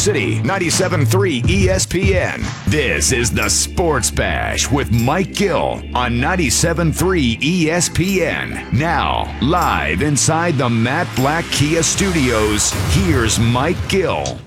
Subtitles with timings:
[0.00, 2.64] City, 97.3 ESPN.
[2.64, 8.72] This is the Sports Bash with Mike Gill on 97.3 ESPN.
[8.72, 14.38] Now, live inside the Matt Blatt Kia Studios, here's Mike Gill.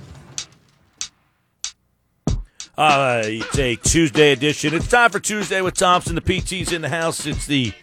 [2.75, 4.73] Uh, it's a Tuesday edition.
[4.73, 6.15] It's time for Tuesday with Thompson.
[6.15, 7.27] The PT's in the house.
[7.27, 7.73] It's the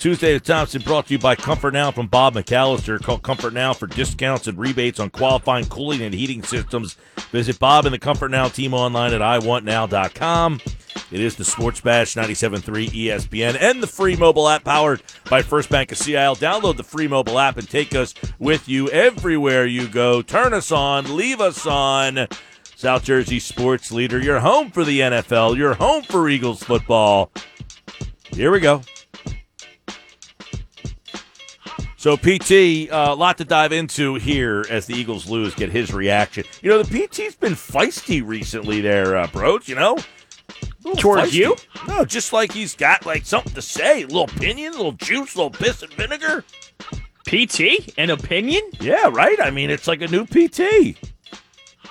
[0.00, 2.98] Tuesday with Thompson brought to you by Comfort Now from Bob McAllister.
[3.02, 6.96] Call Comfort Now for discounts and rebates on qualifying cooling and heating systems.
[7.32, 10.62] Visit Bob and the Comfort Now team online at iwantnow.com.
[11.10, 15.68] It is the Sports Bash 97.3 ESPN and the free mobile app powered by First
[15.68, 16.34] Bank of CIL.
[16.34, 20.22] Download the free mobile app and take us with you everywhere you go.
[20.22, 22.26] Turn us on, leave us on.
[22.74, 24.18] South Jersey sports leader.
[24.18, 25.58] You're home for the NFL.
[25.58, 27.30] You're home for Eagles football.
[28.32, 28.80] Here we go.
[32.00, 35.92] So, PT, a uh, lot to dive into here as the Eagles lose, get his
[35.92, 36.44] reaction.
[36.62, 39.28] You know, the PT's been feisty recently there, uh,
[39.66, 39.98] you know?
[40.96, 41.56] Towards you?
[41.86, 45.34] No, just like he's got like something to say, a little opinion, a little juice,
[45.34, 46.42] a little piss and vinegar.
[47.26, 47.92] PT?
[47.98, 48.62] An opinion?
[48.80, 49.38] Yeah, right?
[49.38, 50.96] I mean, it's like a new PT.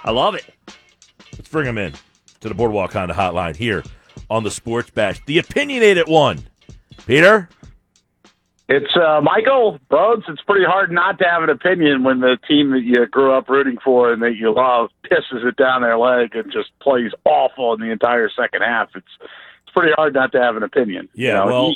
[0.03, 0.51] I love it.
[1.33, 1.93] Let's bring him in
[2.39, 3.83] to the Boardwalk Honda Hotline here
[4.27, 5.21] on the Sports Bash.
[5.27, 6.47] The opinionated one,
[7.05, 7.47] Peter.
[8.69, 10.29] It's uh, Michael Brodes.
[10.29, 13.49] It's pretty hard not to have an opinion when the team that you grew up
[13.49, 17.73] rooting for and that you love pisses it down their leg and just plays awful
[17.73, 18.89] in the entire second half.
[18.93, 19.07] It's
[19.63, 21.09] it's pretty hard not to have an opinion.
[21.15, 21.45] Yeah, you know?
[21.45, 21.75] well,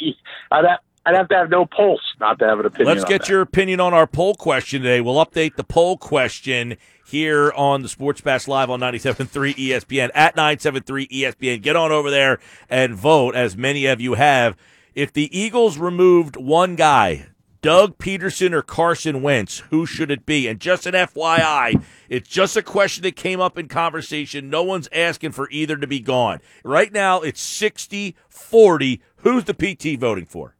[0.52, 2.96] I'd have, I'd have to have no pulse not to have an opinion.
[2.96, 3.30] Let's get that.
[3.30, 5.02] your opinion on our poll question today.
[5.02, 6.78] We'll update the poll question
[7.08, 11.62] here on the Sports Bash Live on 97.3 ESPN at 973 ESPN.
[11.62, 12.38] Get on over there
[12.70, 14.56] and vote, as many of you have.
[14.96, 17.26] If the Eagles removed one guy,
[17.64, 20.48] Doug Pederson or Carson Wentz, who should it be?
[20.48, 24.52] And just an FYI, it's just a question that came up in conversation.
[24.52, 26.42] No one's asking for either to be gone.
[26.64, 29.02] Right now, it's 60 40.
[29.18, 30.56] Who's the PT voting for?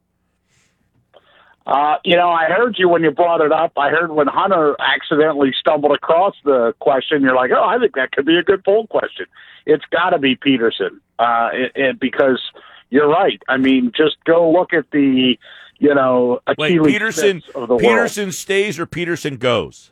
[1.66, 3.72] Uh, you know, I heard you when you brought it up.
[3.76, 7.22] I heard when Hunter accidentally stumbled across the question.
[7.22, 9.26] You're like, oh, I think that could be a good poll question.
[9.64, 12.40] It's got to be Pederson uh, it, it, because
[12.94, 13.42] you're right.
[13.48, 15.36] I mean, just go look at the,
[15.80, 18.34] you know, Achilles Wait, the Pederson world.
[18.34, 19.90] stays or Pederson goes.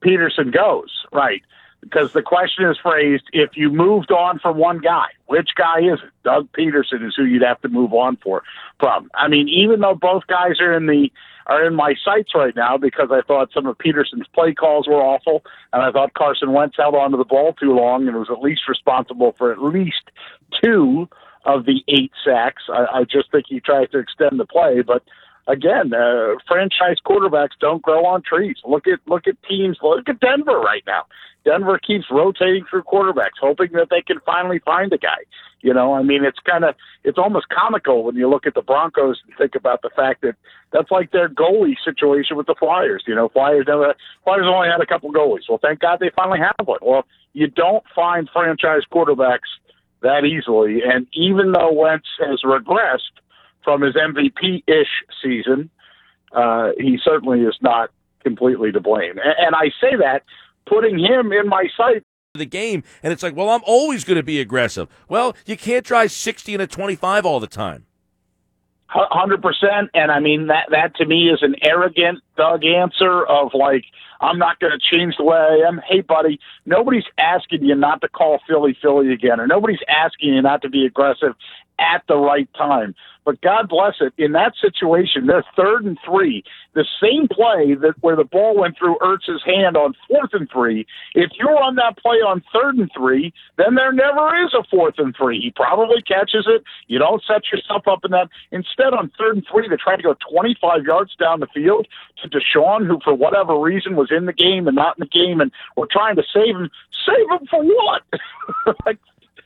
[0.00, 1.42] Pederson goes right
[1.80, 5.98] because the question is phrased: if you moved on from one guy, which guy is
[6.04, 6.12] it?
[6.22, 8.44] Doug Pederson is who you'd have to move on for.
[8.78, 11.10] From I mean, even though both guys are in the
[11.46, 15.02] are in my sights right now because I thought some of Pederson's play calls were
[15.02, 15.42] awful,
[15.72, 18.68] and I thought Carson Wentz held onto the ball too long and was at least
[18.68, 20.12] responsible for at least
[20.62, 21.08] two
[21.44, 22.64] of the eight sacks.
[22.68, 25.02] I, I just think he tries to extend the play, but
[25.46, 28.56] again, uh, franchise quarterbacks don't grow on trees.
[28.64, 29.78] Look at look at teams.
[29.82, 31.04] Look at Denver right now.
[31.44, 35.24] Denver keeps rotating through quarterbacks, hoping that they can finally find a guy.
[35.62, 36.74] You know, I mean, it's kind of
[37.04, 40.36] it's almost comical when you look at the Broncos and think about the fact that
[40.72, 43.04] that's like their goalie situation with the Flyers.
[43.06, 45.48] You know, Flyers never Flyers only had a couple goalies.
[45.48, 46.78] Well, thank God they finally have one.
[46.82, 49.48] Well, you don't find franchise quarterbacks
[50.02, 53.20] that easily, and even though Wentz has regressed
[53.62, 54.88] from his MVP ish
[55.22, 55.70] season,
[56.32, 57.90] uh, he certainly is not
[58.22, 59.18] completely to blame.
[59.18, 60.22] And, and I say that
[60.66, 62.04] putting him in my sight.
[62.34, 64.88] The game, and it's like, well, I'm always going to be aggressive.
[65.08, 67.86] Well, you can't drive 60 and a 25 all the time.
[68.92, 70.66] Hundred percent, and I mean that.
[70.72, 73.84] That to me is an arrogant Doug answer of like,
[74.20, 75.80] I'm not going to change the way I am.
[75.88, 80.42] Hey, buddy, nobody's asking you not to call Philly Philly again, or nobody's asking you
[80.42, 81.34] not to be aggressive
[81.80, 82.94] at the right time.
[83.24, 86.42] But God bless it, in that situation, they're third and three.
[86.74, 90.86] The same play that where the ball went through Ertz's hand on fourth and three.
[91.14, 94.94] If you run that play on third and three, then there never is a fourth
[94.98, 95.40] and three.
[95.40, 96.64] He probably catches it.
[96.86, 98.28] You don't set yourself up in that.
[98.52, 101.86] Instead, on third and three, they're trying to go 25 yards down the field
[102.22, 105.40] to DeSean, who for whatever reason was in the game and not in the game,
[105.40, 106.70] and we're trying to save him.
[107.06, 108.02] Save him for what?
[108.86, 108.98] like,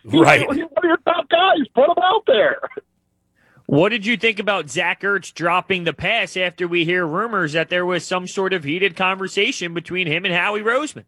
[0.05, 0.47] Right.
[0.47, 1.67] One of your top guys.
[1.75, 2.61] Put him out there.
[3.67, 7.71] What did you think about Zach Ertz dropping the pass after we hear rumors that
[7.71, 11.05] there was some sort of heated conversation between him and Howie Roseman?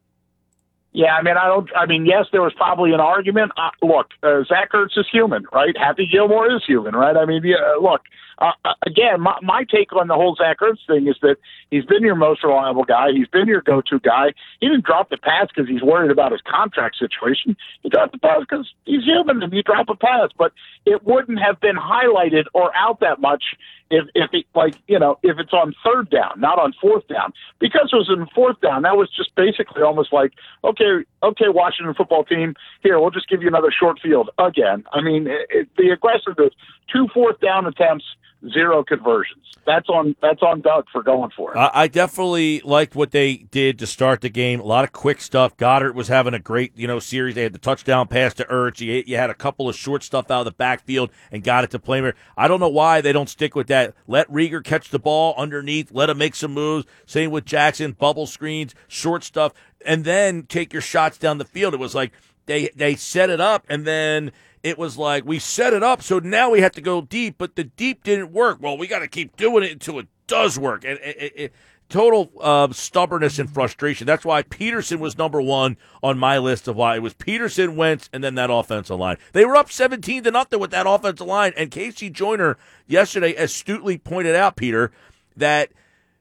[0.96, 1.68] Yeah, I mean, I don't.
[1.76, 3.52] I mean, yes, there was probably an argument.
[3.58, 5.76] Uh, look, uh, Zach Ertz is human, right?
[5.76, 7.14] Happy Gilmore is human, right?
[7.18, 8.00] I mean, yeah, look,
[8.38, 8.52] uh,
[8.86, 11.36] again, my, my take on the whole Zach Ertz thing is that
[11.70, 13.08] he's been your most reliable guy.
[13.12, 14.32] He's been your go-to guy.
[14.60, 17.58] He didn't drop the pass because he's worried about his contract situation.
[17.82, 20.30] He dropped the pass because he's human and you drop a pass.
[20.38, 20.52] But
[20.86, 23.44] it wouldn't have been highlighted or out that much
[23.90, 27.32] if if it like you know if it's on third down, not on fourth down,
[27.58, 28.82] because it was in fourth down.
[28.82, 30.32] That was just basically almost like
[30.64, 34.84] okay, okay, Washington football team, here we'll just give you another short field again.
[34.92, 36.52] I mean, it, it, the aggressiveness,
[36.92, 38.04] two fourth down attempts,
[38.52, 39.42] zero conversions.
[39.66, 41.58] That's on that's on Doug for going for it.
[41.58, 44.60] I, definitely liked what they did to start the game.
[44.60, 45.56] A lot of quick stuff.
[45.56, 47.34] Goedert was having a great you know series.
[47.34, 48.80] They had the touchdown pass to Ertz.
[48.80, 51.70] You, you had a couple of short stuff out of the backfield and got it
[51.72, 52.14] to Playmer.
[52.36, 53.94] I don't know why they don't stick with that.
[54.06, 55.90] Let Reagor catch the ball underneath.
[55.90, 56.86] Let him make some moves.
[57.06, 57.92] Same with Jackson.
[57.92, 59.52] Bubble screens, short stuff,
[59.86, 61.72] and then take your shots down the field.
[61.72, 62.12] It was like
[62.44, 66.18] they they set it up and then it was like we set it up, so
[66.18, 68.58] now we have to go deep, but the deep didn't work.
[68.60, 70.84] Well, we got to keep doing it until it does work.
[70.84, 71.52] And it, it, it,
[71.88, 74.08] total uh, stubbornness and frustration.
[74.08, 78.10] That's why Pederson was number one on my list of why it was Pederson, Wentz,
[78.12, 79.18] and then that offensive line.
[79.32, 82.58] They were up seventeen to nothing with that offensive line, and Casey Joyner
[82.88, 84.90] yesterday astutely pointed out, Peter,
[85.36, 85.70] that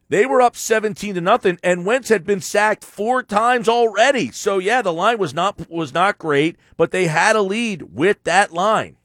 [0.09, 4.31] they were up 17 to nothing, and Wentz had been sacked four times already.
[4.31, 8.23] So yeah, the line was not was not great, but they had a lead with
[8.23, 8.97] that line.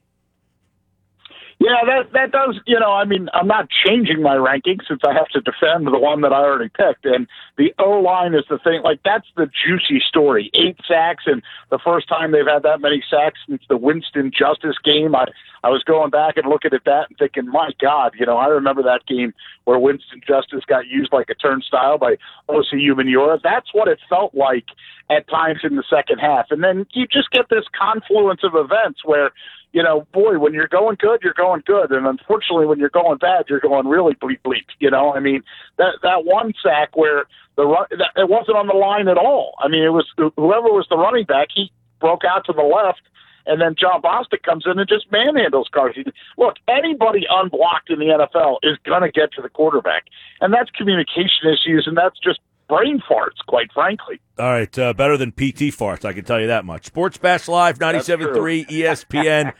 [1.61, 2.59] Yeah, that that does.
[2.65, 5.99] You know, I mean, I'm not changing my ranking since I have to defend the
[5.99, 8.81] one that I already picked, and the O line is the thing.
[8.83, 10.49] Like that's the juicy story.
[10.55, 14.77] Eight sacks, and the first time they've had that many sacks since the Winston Justice
[14.83, 15.13] game.
[15.13, 15.25] I
[15.63, 18.47] I was going back and looking at that and thinking, my God, you know, I
[18.47, 19.31] remember that game
[19.65, 22.15] where Winston Justice got used like a turnstile by
[22.49, 23.39] Osi Umenyiora.
[23.43, 24.65] That's what it felt like
[25.11, 29.05] at times in the second half, and then you just get this confluence of events
[29.05, 29.29] where
[29.73, 33.17] you know, boy, when you're going good, you're going good, and unfortunately, when you're going
[33.17, 34.65] bad, you're going really bleep bleep.
[34.79, 35.43] You know, I mean,
[35.77, 37.25] that that one sack where
[37.55, 39.55] the run, that, it wasn't on the line at all.
[39.59, 43.01] I mean, it was whoever was the running back, he broke out to the left.
[43.47, 46.13] And then Jon Bostic comes in and just manhandles Carson.
[46.37, 50.05] Look, anybody unblocked in the NFL is going to get to the quarterback.
[50.41, 52.39] And that's communication issues, and that's just
[52.71, 54.19] brain farts, quite frankly.
[54.39, 56.85] All right, uh, better than PT farts, I can tell you that much.
[56.85, 59.53] Sports Bash Live, 97.3 ESPN.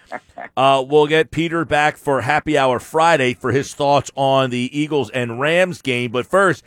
[0.56, 5.10] uh, we'll get Peter back for Happy Hour Friday for his thoughts on the Eagles
[5.10, 6.12] and Rams game.
[6.12, 6.64] But first,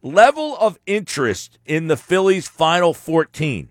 [0.00, 3.68] level of interest in the Phillies' final 14.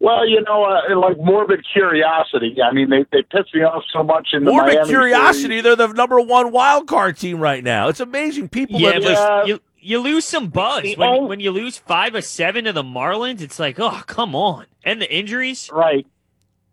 [0.00, 2.56] Well, you know, uh, like morbid curiosity.
[2.62, 5.42] I mean, they they piss me off so much in the morbid Miami curiosity.
[5.48, 5.62] series.
[5.64, 7.88] They're the number one wild card team right now.
[7.88, 8.48] It's amazing.
[8.48, 11.78] People Yeah, that but listen- you, you lose some buzz when, only- when you lose
[11.78, 13.40] five or seven to the Marlins.
[13.40, 15.70] It's like, oh, come on, and the injuries.
[15.72, 16.06] Right.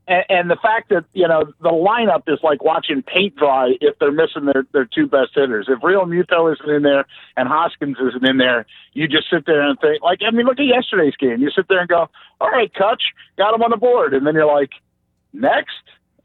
[0.08, 3.98] And, and the fact that you know the lineup is like watching paint dry if
[3.98, 5.66] they're missing their their two best hitters.
[5.68, 7.06] If Realmuto isn't in there
[7.36, 10.60] and Hoskins isn't in there, you just sit there and think like I mean, look
[10.60, 11.42] at yesterday's game.
[11.42, 12.08] You sit there and go,
[12.40, 13.02] "All right, Kutch,
[13.38, 14.70] got him on the board," and then you're like,
[15.34, 15.74] "Next,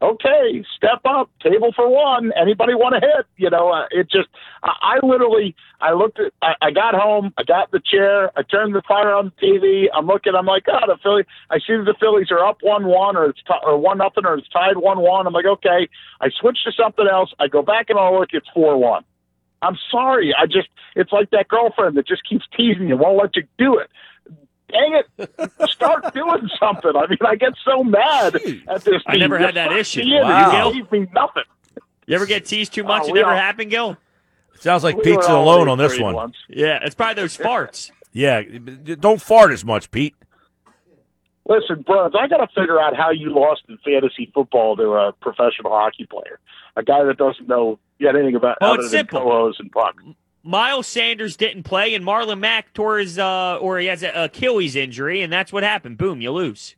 [0.01, 2.31] okay, step up, table for one.
[2.39, 4.29] Anybody want to hit?" You know, uh, it just
[4.63, 8.43] I, I literally I looked at I, I got home, I got the chair, I
[8.43, 9.85] turned the fire on the TV.
[9.93, 11.23] I'm looking, I'm like, oh, the Philly.
[11.49, 14.35] I see the Phillies are up one one or it's t- or one nothing or
[14.35, 15.27] it's tied one one.
[15.27, 15.87] I'm like, okay.
[16.21, 17.31] I switch to something else.
[17.39, 19.03] I go back and I look, it's four one.
[19.61, 20.33] I'm sorry.
[20.37, 23.77] I just it's like that girlfriend that just keeps teasing you, won't let you do
[23.77, 23.89] it.
[24.71, 25.71] Dang it!
[25.71, 26.91] Start doing something.
[26.95, 29.01] I mean, I get so mad at this.
[29.07, 29.45] I never team.
[29.45, 30.01] had that issue.
[30.01, 30.23] suck me in.
[30.23, 30.71] Wow.
[30.71, 31.43] You gave me nothing.
[32.07, 33.03] You ever get teased too much?
[33.05, 33.97] Oh, it never all- happened, Gil.
[34.59, 36.13] Sounds like We Pete's alone on this one.
[36.13, 36.35] once.
[36.49, 37.91] Yeah, it's probably those farts.
[38.13, 38.41] Yeah,
[38.99, 40.13] don't fart as much, Pete.
[41.47, 45.13] Listen, bros, I got to figure out how you lost in fantasy football to a
[45.13, 46.39] professional hockey player,
[46.75, 49.21] a guy that doesn't know yet anything about Oh, other it's than simple.
[49.21, 49.95] colos and puck.
[50.43, 54.75] Miles Sanders didn't play, and Marlon Mack tore his uh, or he has an Achilles
[54.75, 55.97] injury, and that's what happened.
[55.97, 56.75] Boom, you lose.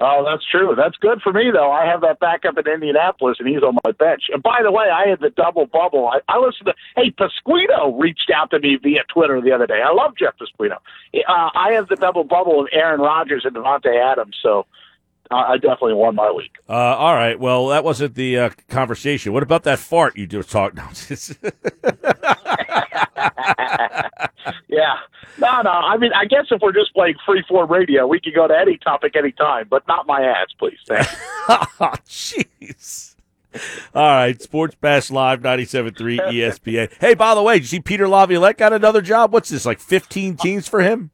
[0.00, 0.74] Oh, that's true.
[0.76, 1.70] That's good for me, though.
[1.70, 4.24] I have that backup in Indianapolis, and he's on my bench.
[4.32, 6.08] And by the way, I had the double bubble.
[6.08, 6.74] I, I listened to.
[6.96, 9.82] Hey, Pasquino reached out to me via Twitter the other day.
[9.86, 10.78] I love Jeff Pasquino.
[11.14, 14.66] Uh, I have the double bubble of Aaron Rodgers and Davante Adams, so
[15.30, 16.52] uh, I definitely won my week.
[16.68, 17.38] Uh, all right.
[17.38, 19.32] Well, that wasn't the uh, conversation.
[19.32, 20.76] What about that fart you just talked?
[24.68, 24.94] Yeah.
[25.38, 25.70] No, no.
[25.70, 28.54] I mean, I guess if we're just playing free form radio, we could go to
[28.58, 30.78] any topic anytime, but not my ass, please.
[30.86, 31.06] Thank
[31.48, 33.14] oh, jeez.
[33.94, 36.92] All right, Sports Bash Live 97.3 ESPN.
[37.00, 39.32] Hey, by the way, did you see Peter Laviolette got another job?
[39.32, 41.10] What's this, like 15 teams for him?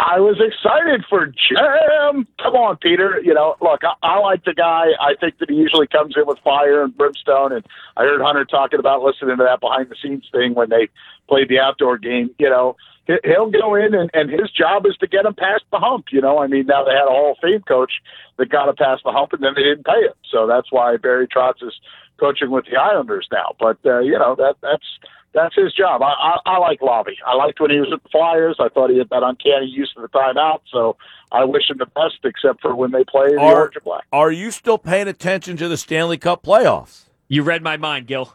[0.00, 2.26] I was excited for Jam.
[2.42, 3.20] Come on, Peter.
[3.22, 4.86] You know, look, I, I like the guy.
[5.00, 7.52] I think that he usually comes in with fire and brimstone.
[7.52, 7.64] And
[7.96, 10.88] I heard Hunter talking about listening to that behind the scenes thing when they
[11.28, 12.30] played the outdoor game.
[12.38, 15.62] You know, he- he'll go in and, and his job is to get him past
[15.70, 16.06] the hump.
[16.10, 17.92] You know, I mean, now they had a Hall of Fame coach
[18.36, 20.14] that got him past the hump, and then they didn't pay him.
[20.30, 21.74] So that's why Barry Trotz is
[22.18, 23.54] coaching with the Islanders now.
[23.60, 24.98] But uh, you know, that that's
[25.34, 26.00] that's his job.
[26.02, 27.16] I, I, I like Lobby.
[27.26, 28.56] I liked when he was at the Flyers.
[28.60, 30.60] I thought he had that uncanny use of the timeout.
[30.72, 30.96] So
[31.32, 34.04] I wish him the best, except for when they play the Are- Orange and Black.
[34.12, 37.04] Are you still paying attention to the Stanley Cup playoffs?
[37.28, 38.32] You read my mind, Gil.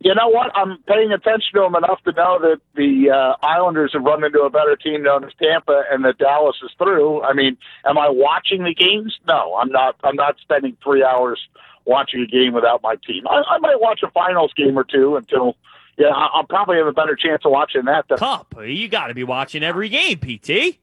[0.00, 0.54] You know what?
[0.54, 4.40] I'm paying attention to him enough to know that the uh, Islanders have run into
[4.40, 7.22] a better team known as Tampa, and that Dallas is through.
[7.22, 9.18] I mean, am I watching the games?
[9.26, 9.96] No, I'm not.
[10.04, 11.40] I'm not spending three hours
[11.86, 13.26] watching a game without my team.
[13.28, 15.56] I, I might watch a finals game or two until.
[15.98, 18.06] Yeah, I'll probably have a better chance of watching that.
[18.06, 18.54] Than, Cup.
[18.62, 20.78] You got to be watching every game, PT.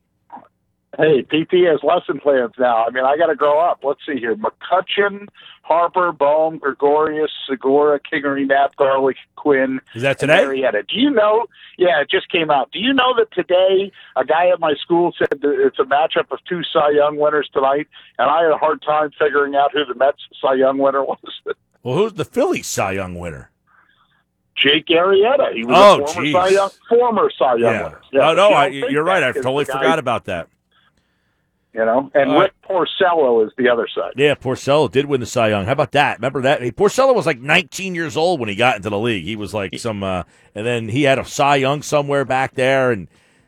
[0.98, 2.86] Hey, PT has lesson plans now.
[2.86, 3.80] I mean, I got to grow up.
[3.84, 5.28] Let's see here: McCutcheon,
[5.64, 9.80] Harper, Bohm, Gregorius, Segura, Kingery, Knapp, Garlick, Quinn.
[9.96, 10.44] Is that today?
[10.46, 10.84] Marietta.
[10.84, 11.48] Do you know?
[11.80, 12.72] Yeah, it just came out.
[12.72, 16.32] Do you know that today a guy at my school said that it's a matchup
[16.32, 17.88] of two Cy Young winners tonight,
[18.20, 21.18] and I had a hard time figuring out who the Mets Cy Young winner was.
[21.82, 23.50] Well, who's the Phillies Cy Young winner?
[24.56, 25.54] Jake Arrieta.
[25.56, 26.34] He was Oh, a former geez.
[26.36, 27.84] Cy Young, former Cy Young Yeah.
[27.86, 28.02] winner.
[28.30, 29.24] oh, no, I, you're right.
[29.24, 30.50] I totally forgot about that.
[31.74, 32.42] You know, and All right.
[32.44, 34.14] Rick Porcello is the other side.
[34.16, 35.66] Yeah, Porcello did win the Cy Young.
[35.66, 36.20] How about that?
[36.20, 36.62] Remember that?
[36.62, 39.24] Hey, Porcello was like 19 years old when he got into the league.
[39.24, 40.22] He was like some, uh,
[40.54, 43.08] and then he had a Cy Young somewhere back there, and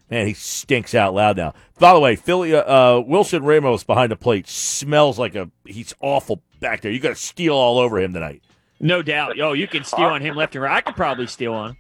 [0.10, 1.54] man, he stinks out loud now.
[1.78, 5.94] By the way, Philly, uh, uh, Wilson Ramos behind the plate smells like a he's
[6.00, 6.92] awful back there.
[6.92, 8.42] You got to steal all over him tonight.
[8.80, 9.36] No doubt.
[9.36, 10.78] Yo, you can steal on him left and right.
[10.78, 11.78] I could probably steal on him.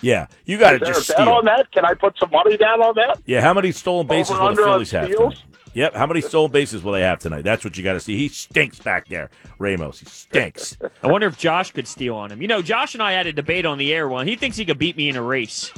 [0.00, 1.28] Yeah, you got to just steal.
[1.28, 1.70] on that?
[1.70, 3.20] Can I put some money down on that?
[3.26, 5.08] Yeah, how many stolen bases Over will the Phillies have?
[5.08, 5.42] Tonight?
[5.74, 7.42] Yep, how many stolen bases will they have tonight?
[7.42, 8.16] That's what you got to see.
[8.16, 9.28] He stinks back there,
[9.58, 9.98] Ramos.
[10.00, 10.76] He stinks.
[11.02, 12.40] I wonder if Josh could steal on him.
[12.40, 14.26] You know, Josh and I had a debate on the air one.
[14.28, 15.72] He thinks he could beat me in a race.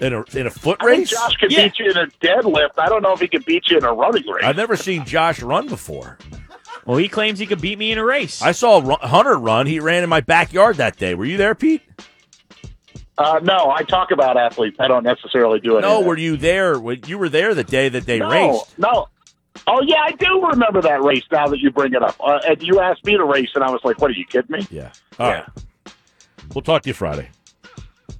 [0.00, 1.10] in a in a foot I think race.
[1.10, 1.64] Josh could Yeah.
[1.64, 2.78] beat you in a deadlift.
[2.78, 4.44] I don't know if he could beat you in a running race.
[4.44, 6.18] I've never seen Josh run before.
[6.86, 8.40] Well, he claims he could beat me in a race.
[8.40, 9.66] I saw Ru- Hunter run.
[9.66, 11.14] He ran in my backyard that day.
[11.14, 11.82] Were you there, Pete?
[13.18, 14.76] Uh, no, I talk about athletes.
[14.78, 15.80] I don't necessarily do it.
[15.80, 16.80] No, were you there?
[17.06, 18.78] You were there the day that they no, raced.
[18.78, 19.08] No.
[19.66, 21.24] Oh yeah, I do remember that race.
[21.32, 23.70] Now that you bring it up, uh, and you asked me to race, and I
[23.70, 24.92] was like, "What are you kidding me?" Yeah.
[25.18, 25.44] All right.
[26.54, 27.28] We'll talk to you Friday.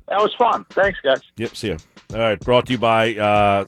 [0.08, 0.64] That was fun.
[0.70, 1.20] Thanks, guys.
[1.36, 1.56] Yep.
[1.56, 1.78] See you.
[2.12, 2.40] All right.
[2.40, 3.66] Brought to you by uh,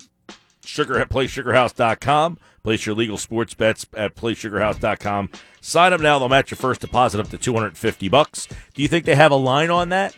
[0.64, 2.38] Sugar at PlaySugarHouse.com.
[2.64, 5.30] Place your legal sports bets at PlaySugarHouse.com.
[5.60, 6.18] Sign up now.
[6.18, 8.48] They'll match your first deposit up to 250 bucks.
[8.74, 10.16] Do you think they have a line on that?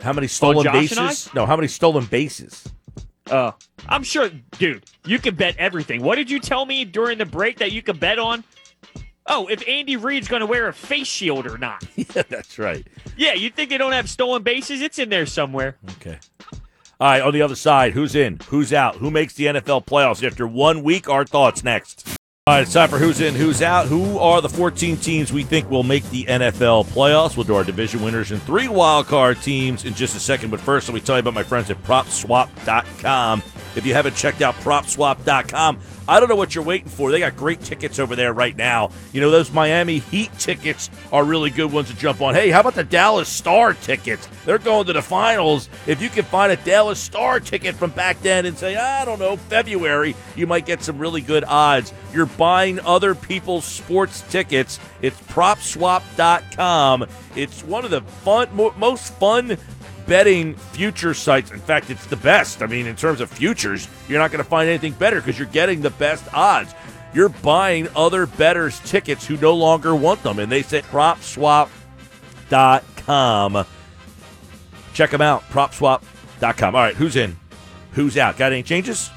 [0.00, 1.08] How many oh, stolen Josh and I?
[1.08, 1.34] bases?
[1.34, 2.66] No, how many stolen bases?
[3.30, 3.54] Oh,
[3.88, 4.84] I'm sure, dude.
[5.04, 6.02] You can bet everything.
[6.02, 8.44] What did you tell me during the break that you could bet on?
[9.26, 11.84] Oh, if Andy Reid's going to wear a face shield or not.
[11.96, 12.86] yeah, that's right.
[13.16, 14.80] Yeah, you think they don't have stolen bases?
[14.80, 15.76] It's in there somewhere.
[15.92, 16.18] Okay.
[16.98, 18.40] All right, on the other side, who's in?
[18.48, 18.96] Who's out?
[18.96, 21.08] Who makes the NFL playoffs after one week?
[21.08, 22.19] Our thoughts next.
[22.50, 23.86] All right, it's time for who's in, who's out.
[23.86, 27.36] Who are the 14 teams we think will make the NFL playoffs?
[27.36, 30.50] We'll do our division winners and three wild card teams in just a second.
[30.50, 33.44] But first, let me tell you about my friends at PropSwap.com.
[33.76, 37.12] If you haven't checked out PropSwap.com, I don't know what you're waiting for.
[37.12, 38.90] They got great tickets over there right now.
[39.12, 42.34] You know, those Miami Heat tickets are really good ones to jump on.
[42.34, 44.28] Hey, how about the Dallas Star tickets?
[44.44, 45.68] They're going to the finals.
[45.86, 49.20] If you can find a Dallas Star ticket from back then and say, I don't
[49.20, 51.92] know, February, you might get some really good odds.
[52.12, 54.80] You're buying other people's sports tickets.
[55.02, 57.06] It's propswap.com.
[57.36, 59.56] It's one of the fun, most fun
[60.10, 61.52] betting future sites.
[61.52, 62.62] In fact, it's the best.
[62.64, 65.46] I mean, in terms of futures, you're not going to find anything better because you're
[65.46, 66.74] getting the best odds.
[67.14, 71.70] You're buying other bettors tickets who no longer want them, and they say propswap.com.
[74.94, 76.74] Check them out, propswap.com.
[76.74, 77.36] All right, who's in?
[77.92, 78.36] Who's out?
[78.36, 79.10] Got any changes?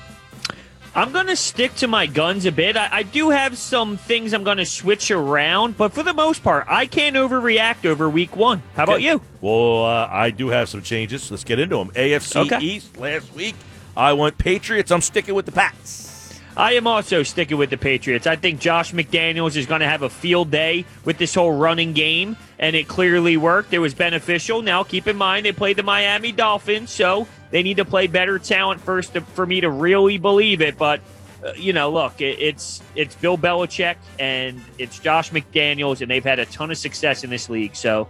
[0.95, 2.77] I'm going to stick to my guns a bit.
[2.77, 6.43] I, I do have some things I'm going to switch around, but for the most
[6.43, 8.61] part, I can't overreact over week one.
[8.75, 9.05] How about Okay.
[9.05, 9.21] you?
[9.41, 11.31] Well, uh, I do have some changes.
[11.31, 11.89] Let's get into them.
[11.95, 12.63] AFC Okay.
[12.63, 13.55] East last week,
[13.97, 14.91] I went Patriots.
[14.91, 16.39] I'm sticking with the Pats.
[16.55, 18.27] I am also sticking with the Patriots.
[18.27, 21.93] I think Josh McDaniels is going to have a field day with this whole running
[21.93, 23.73] game, and it clearly worked.
[23.73, 24.61] It was beneficial.
[24.61, 28.39] Now, keep in mind, they played the Miami Dolphins, so they need to play better
[28.39, 30.75] talent first to, for me to really believe it.
[30.75, 31.01] But,
[31.45, 36.23] uh, you know, look, it, it's it's Bill Belichick and it's Josh McDaniels, and they've
[36.23, 37.75] had a ton of success in this league.
[37.75, 38.07] So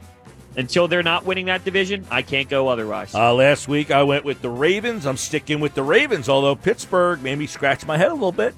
[0.55, 3.13] until they're not winning that division, I can't go otherwise.
[3.13, 5.05] Uh, last week, I went with the Ravens.
[5.05, 8.55] I'm sticking with the Ravens, although Pittsburgh made me scratch my head a little bit.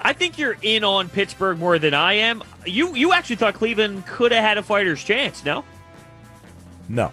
[0.00, 2.42] I think you're in on Pittsburgh more than I am.
[2.64, 5.62] You you actually thought Cleveland could have had a fighter's chance, no?
[6.88, 7.12] No.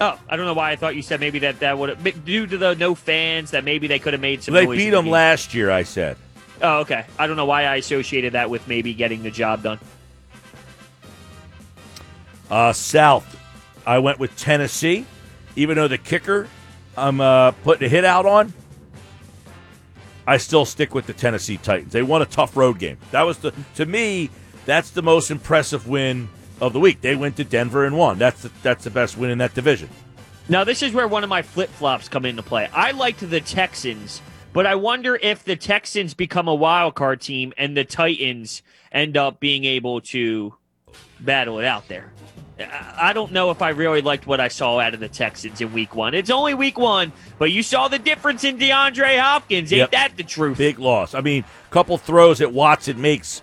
[0.00, 2.46] Oh, I don't know why I thought you said maybe that that would have due
[2.46, 4.52] to the no fans that maybe they could have made some.
[4.54, 6.16] They beat the them last year, I said.
[6.60, 7.06] Oh, okay.
[7.18, 9.78] I don't know why I associated that with maybe getting the job done.
[12.50, 13.40] Uh, South,
[13.86, 15.06] I went with Tennessee,
[15.56, 16.48] even though the kicker
[16.96, 18.52] I'm uh, putting a hit out on.
[20.26, 21.92] I still stick with the Tennessee Titans.
[21.92, 22.98] They won a tough road game.
[23.12, 24.30] That was the to me.
[24.64, 26.28] That's the most impressive win
[26.60, 27.00] of the week.
[27.00, 28.18] They went to Denver and won.
[28.18, 29.88] That's the, that's the best win in that division.
[30.48, 32.68] Now, this is where one of my flip flops come into play.
[32.72, 34.22] I liked the Texans,
[34.52, 39.16] but I wonder if the Texans become a wild card team and the Titans end
[39.16, 40.54] up being able to
[41.20, 42.12] battle it out there.
[42.58, 45.74] I don't know if I really liked what I saw out of the Texans in
[45.74, 46.14] week one.
[46.14, 49.70] It's only week one, but you saw the difference in DeAndre Hopkins.
[49.72, 49.90] Ain't Yep.
[49.90, 50.56] that the truth?
[50.56, 51.12] Big loss.
[51.14, 53.42] I mean, a couple throws that Watson makes.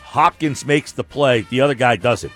[0.00, 1.42] Hopkins makes the play.
[1.42, 2.32] The other guy doesn't.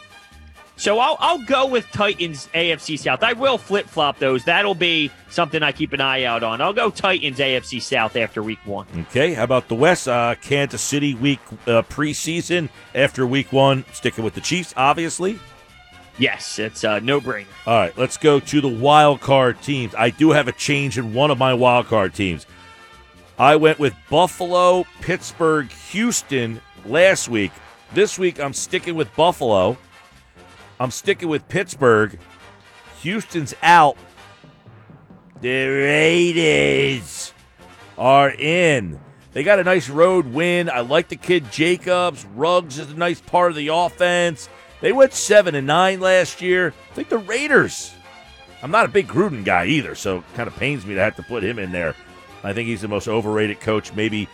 [0.81, 3.23] So I'll, I'll go with Titans AFC South.
[3.23, 4.45] I will flip flop those.
[4.45, 6.63] That'll be something I keep an eye out on.
[6.63, 8.87] I'll go Titans AFC South after week one.
[8.97, 10.09] Okay, how about the West?
[10.09, 15.39] Uh, Kansas City week uh, preseason after week one, sticking with the Chiefs, obviously.
[16.19, 17.45] Yes, it's a no brainer.
[17.67, 19.95] All right, let's go to the wild card teams.
[19.95, 22.47] I do have a change in one of my wild card teams.
[23.39, 27.53] I went with Buffalo, Pittsburgh, Houston last week.
[27.93, 29.77] This week I'm sticking with Buffalo.
[30.81, 32.19] I'm sticking with Pittsburgh.
[33.03, 33.99] Houston's out.
[35.43, 37.35] The Raiders
[37.99, 38.99] are in.
[39.33, 40.71] They got a nice road win.
[40.71, 42.25] I like the kid Jacobs.
[42.35, 44.49] Ruggs is a nice part of the offense.
[44.81, 46.73] They went seven and nine last year.
[46.91, 47.93] I think the Raiders.
[48.63, 51.17] I'm not a big Gruden guy either, so it kind of pains me to have
[51.17, 51.95] to put him in there.
[52.43, 54.29] I think he's the most overrated coach, maybe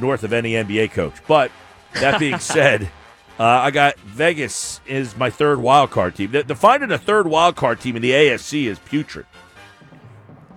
[0.00, 1.14] north of any NBA coach.
[1.28, 1.52] But
[1.94, 2.90] that being said,
[3.38, 6.32] uh, I got Vegas is my third wild card team.
[6.32, 9.26] The, the finding a third wild card team in the AFC is putrid.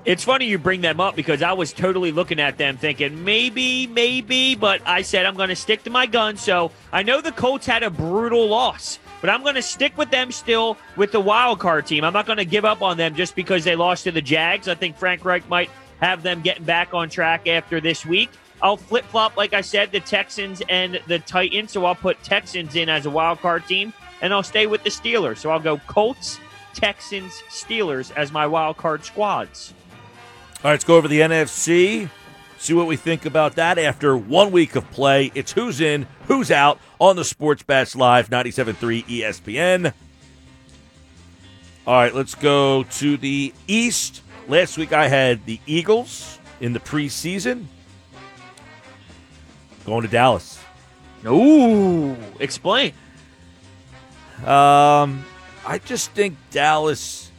[0.06, 3.86] It's funny you bring them up because I was totally looking at them thinking maybe,
[3.86, 6.38] maybe, but I said I'm going to stick to my gun.
[6.38, 10.10] So I know the Colts had a brutal loss, but I'm going to stick with
[10.10, 12.06] them still with the wild card team.
[12.06, 14.70] I'm not going to give up on them just because they lost to the Jags.
[14.70, 15.70] I think Frank Reich might
[16.00, 18.30] have them getting back on track after this week.
[18.62, 21.72] I'll flip flop, like I said, the Texans and the Titans.
[21.72, 24.90] So I'll put Texans in as a wild card team, and I'll stay with the
[24.90, 25.38] Steelers.
[25.38, 26.40] So I'll go Colts,
[26.74, 29.74] Texans, Steelers as my wild card squads.
[30.58, 32.10] All right, let's go over the NFC.
[32.58, 35.32] See what we think about that after one week of play.
[35.34, 39.94] It's who's in, who's out on the Sports Bash Live 97.3 ESPN.
[41.88, 44.22] All right, let's go to the East.
[44.50, 47.68] Last week I had the Eagles in the preseason.
[49.90, 50.60] Going to Dallas.
[51.26, 52.94] Ooh, explain.
[54.46, 55.26] Um,
[55.66, 57.32] I just think Dallas.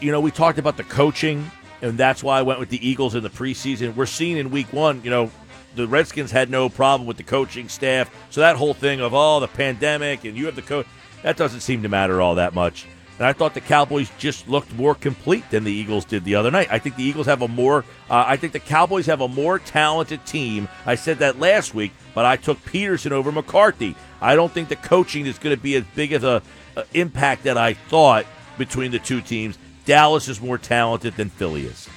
[0.00, 1.48] You know, we talked about the coaching,
[1.82, 3.94] and that's why I went with the Eagles in the preseason.
[3.94, 5.30] We're seeing in Week One, you know,
[5.76, 9.38] the Redskins had no problem with the coaching staff, so that whole thing of oh
[9.38, 10.86] the pandemic and you have the coach
[11.22, 12.86] that doesn't seem to matter all that much.
[13.18, 16.50] And I thought the Cowboys just looked more complete than the Eagles did the other
[16.50, 16.68] night.
[16.70, 19.58] I think the Eagles have a more, uh, I think the Cowboys have a more
[19.58, 20.68] talented team.
[20.84, 23.96] I said that last week, but I took Pederson over McCarthy.
[24.20, 26.42] I don't think the coaching is going to be as big of a,
[26.76, 28.26] a impact that I thought
[28.58, 29.56] between the two teams.
[29.86, 31.88] Dallas is more talented than Philly is.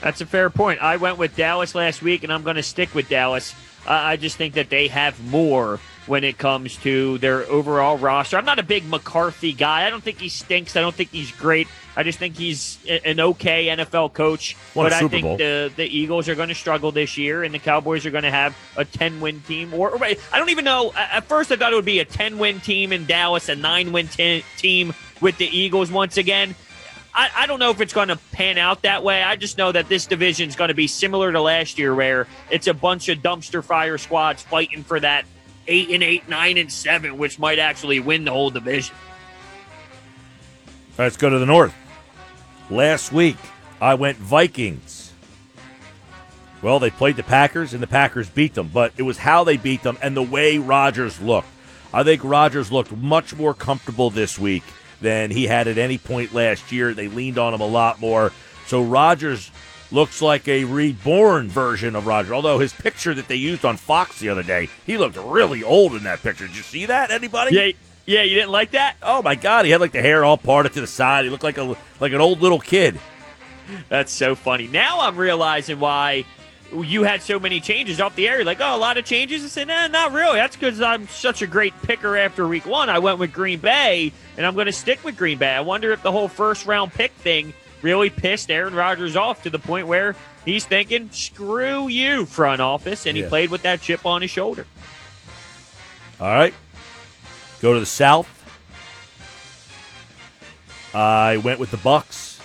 [0.00, 0.80] That's a fair point.
[0.82, 3.54] I went with Dallas last week, and I'm going to stick with Dallas.
[3.86, 8.36] Uh, I just think that they have more when it comes to their overall roster.
[8.36, 9.86] I'm not a big McCarthy guy.
[9.86, 10.76] I don't think he stinks.
[10.76, 11.68] I don't think he's great.
[11.96, 14.56] I just think he's an okay NFL coach.
[14.74, 15.36] Won but I think Bowl.
[15.36, 18.30] the the Eagles are going to struggle this year, and the Cowboys are going to
[18.30, 19.72] have a 10 win team.
[19.72, 20.92] Or, or I don't even know.
[20.96, 23.92] At first, I thought it would be a 10 win team in Dallas, a nine
[23.92, 26.54] win team with the Eagles once again.
[27.14, 29.22] I, I don't know if it's going to pan out that way.
[29.22, 32.26] I just know that this division is going to be similar to last year, where
[32.50, 35.24] it's a bunch of dumpster fire squads fighting for that
[35.66, 38.94] eight and eight, nine and seven, which might actually win the whole division.
[40.96, 41.74] Let's go to the North.
[42.70, 43.36] Last week,
[43.80, 45.12] I went Vikings.
[46.62, 49.58] Well, they played the Packers, and the Packers beat them, but it was how they
[49.58, 51.48] beat them and the way Rodgers looked.
[51.92, 54.62] I think Rodgers looked much more comfortable this week
[55.00, 56.94] than he had at any point last year.
[56.94, 58.32] They leaned on him a lot more.
[58.66, 59.50] So Rodgers
[59.94, 62.34] looks like a reborn version of Roger.
[62.34, 65.94] Although his picture that they used on Fox the other day, he looked really old
[65.94, 66.46] in that picture.
[66.46, 67.10] Did you see that?
[67.10, 67.56] Anybody?
[67.56, 67.72] Yeah,
[68.06, 68.96] yeah, you didn't like that?
[69.02, 71.24] Oh my God, he had like the hair all parted to the side.
[71.24, 72.98] He looked like a like an old little kid.
[73.88, 74.66] That's so funny.
[74.66, 76.26] Now I'm realizing why
[76.72, 78.36] you had so many changes off the air.
[78.36, 79.44] You're like, oh, a lot of changes.
[79.44, 80.36] I said, nah, not really.
[80.36, 82.90] That's because I'm such a great picker after week one.
[82.90, 85.54] I went with Green Bay, and I'm going to stick with Green Bay.
[85.54, 89.50] I wonder if the whole first round pick thing really pissed Aaron Rodgers off to
[89.50, 93.06] the point where he's thinking, screw you, front office.
[93.06, 93.28] And he Yeah.
[93.28, 94.66] played with that chip on his shoulder.
[96.18, 96.54] All right,
[97.60, 98.28] go to the South.
[100.94, 102.38] I went with the Bucs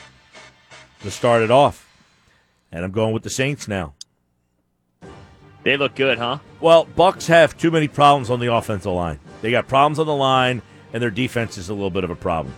[1.04, 1.88] to start it off,
[2.71, 3.93] and I'm going with the Saints now.
[5.63, 6.39] They look good, huh?
[6.60, 9.19] Well, Bucs have too many problems on the offensive line.
[9.41, 12.15] They got problems on the line, and their defense is a little bit of a
[12.15, 12.56] problem.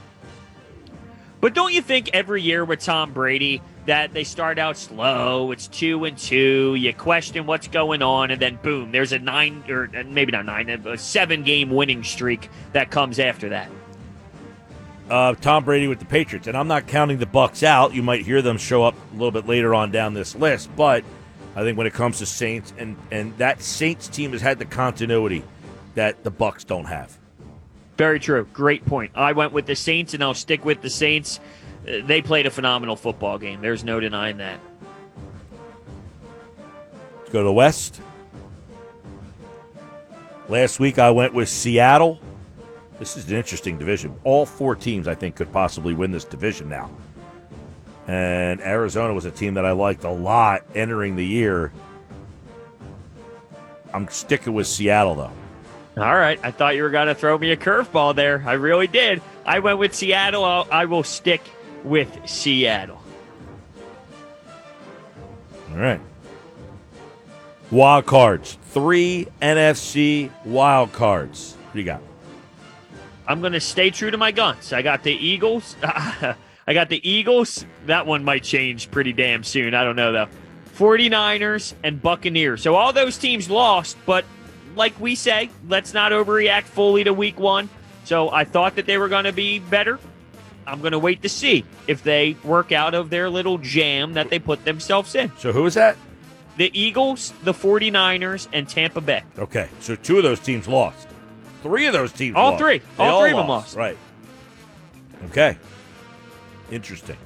[1.42, 5.68] But don't you think every year with Tom Brady that they start out slow, it's
[5.68, 9.90] two and two, you question what's going on, and then boom, there's a nine or
[10.06, 13.72] maybe not nine, a seven game winning streak that comes after that.
[15.10, 17.94] Uh, Tom Brady with the Patriots, and I'm not counting the Bucs out.
[17.96, 21.04] You might hear them show up a little bit later on down this list, but
[21.56, 24.66] I think when it comes to Saints and and that Saints team has had the
[24.66, 25.44] continuity
[25.96, 27.18] that the Bucs don't have.
[28.02, 28.48] Very true.
[28.52, 29.12] Great point.
[29.14, 31.40] I went with the Saints, and I'll stick with the Saints.
[31.88, 33.62] Uh, They played a phenomenal football game.
[33.62, 34.60] There's no denying that.
[37.20, 38.02] Let's go to the West.
[40.50, 42.20] Last week I went with Seattle.
[42.98, 44.20] This is an interesting division.
[44.24, 46.90] All four teams I think could possibly win this division now.
[48.08, 51.72] And Arizona was a team that I liked a lot entering the year.
[53.94, 55.32] I'm sticking with Seattle though.
[55.98, 56.40] All right.
[56.44, 58.44] I thought you were going to throw me a curveball there.
[58.46, 59.22] I really did.
[59.46, 60.44] I went with Seattle.
[60.44, 61.42] I'll, I will stick
[61.84, 63.02] with Seattle.
[65.72, 66.00] All right.
[67.70, 68.58] Wild cards.
[68.72, 71.56] Three NFC wild cards.
[71.56, 72.02] What do you got?
[73.28, 74.74] I'm going to stay true to my guns.
[74.74, 75.76] I got the Eagles.
[75.84, 77.66] I got the Eagles.
[77.86, 79.74] That one might change pretty damn soon.
[79.74, 80.28] I don't know, though.
[80.78, 82.62] 49ers and Buccaneers.
[82.62, 84.26] So all those teams lost, but
[84.76, 87.70] like we say, let's not overreact fully to week one.
[88.04, 90.00] So I thought that they were going to be better.
[90.66, 94.30] I'm going to wait to see if they work out of their little jam that
[94.30, 95.32] they put themselves in.
[95.38, 95.98] So who is that?
[96.58, 99.24] The Eagles, the 49ers, and Tampa Bay.
[99.38, 101.08] Okay, so two of those teams lost.
[101.64, 102.60] Three of those teams All lost.
[102.60, 102.78] three.
[102.80, 103.76] They All three of them lost.
[103.76, 103.98] Right.
[105.30, 105.58] Okay.
[106.72, 107.18] Interesting.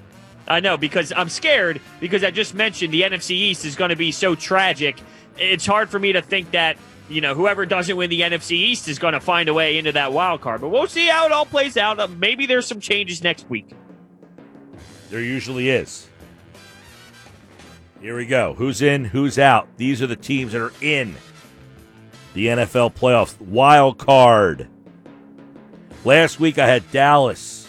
[0.47, 3.95] I know because I'm scared because I just mentioned the NFC East is going to
[3.95, 4.97] be so tragic.
[5.37, 6.77] It's hard for me to think that
[7.09, 9.91] you know whoever doesn't win the NFC East is going to find a way into
[9.91, 10.61] that wild card.
[10.61, 11.99] But we'll see how it all plays out.
[11.99, 13.69] Uh, maybe there's some changes next week.
[15.09, 16.09] There usually is.
[18.01, 18.53] Here we go.
[18.53, 19.67] Who's in, who's out?
[19.77, 21.15] These are the teams that are in
[22.33, 23.39] the NFL playoffs.
[23.39, 24.67] Wild card.
[26.03, 27.67] Last week I had Dallas,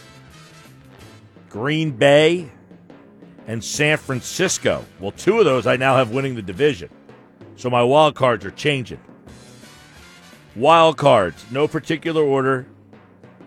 [1.49, 2.51] Green Bay,
[3.47, 4.85] and San Francisco.
[5.01, 6.91] Well, two of those I now have winning the division.
[7.57, 9.01] So my wild cards are changing.
[10.57, 12.67] Wild cards, no particular order.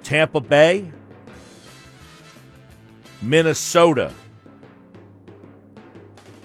[0.04, 0.92] Tampa Bay,
[3.22, 4.14] Minnesota,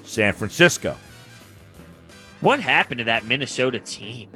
[0.04, 0.96] San Francisco.
[2.40, 4.30] What happened to that Minnesota team?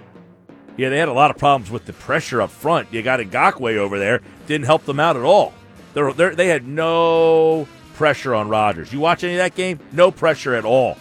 [0.77, 2.93] Yeah, they had a lot of problems with the pressure up front.
[2.93, 5.53] You got Ngakoue over there, didn't help them out at all.
[5.95, 8.93] They're, they're, they had no pressure on Rodgers.
[8.93, 9.81] You watch any of that game?
[9.93, 10.97] No pressure at all.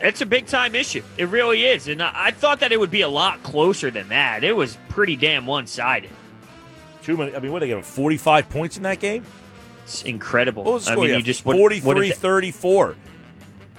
[0.00, 1.02] It's a big time issue.
[1.16, 1.88] It really is.
[1.88, 4.44] And I, thought that it would be a lot closer than that.
[4.44, 6.10] It was pretty damn one sided.
[7.02, 7.34] Too many.
[7.34, 7.84] I mean, what they give him?
[7.84, 9.24] 45 points in that game?
[9.84, 10.64] It's incredible.
[10.64, 12.16] What was I mean, Yeah, you just what- 43 what is it?
[12.16, 12.96] 34.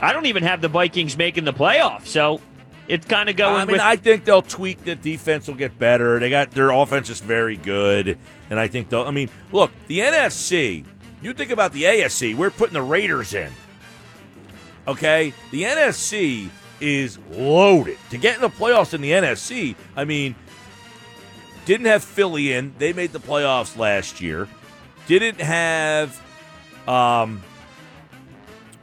[0.02, 2.40] I don't even have the Vikings making the playoffs, so
[2.88, 3.82] it's kind of going I mean, with.
[3.82, 6.20] I think they'll tweak the defense will get better.
[6.20, 8.18] They got their offense is very good,
[8.50, 9.04] and I think they'll.
[9.04, 10.86] I mean, look, the NFC.
[11.22, 12.34] You think about the AFC.
[12.34, 13.52] We're putting the Raiders in.
[14.90, 16.50] Okay, the NFC
[16.82, 19.76] is loaded to get in the playoffs in the NFC.
[19.96, 20.34] I mean,
[21.66, 22.74] didn't have Philly in.
[22.80, 24.48] They made the playoffs last year.
[25.06, 26.20] Didn't have,
[26.88, 27.44] um,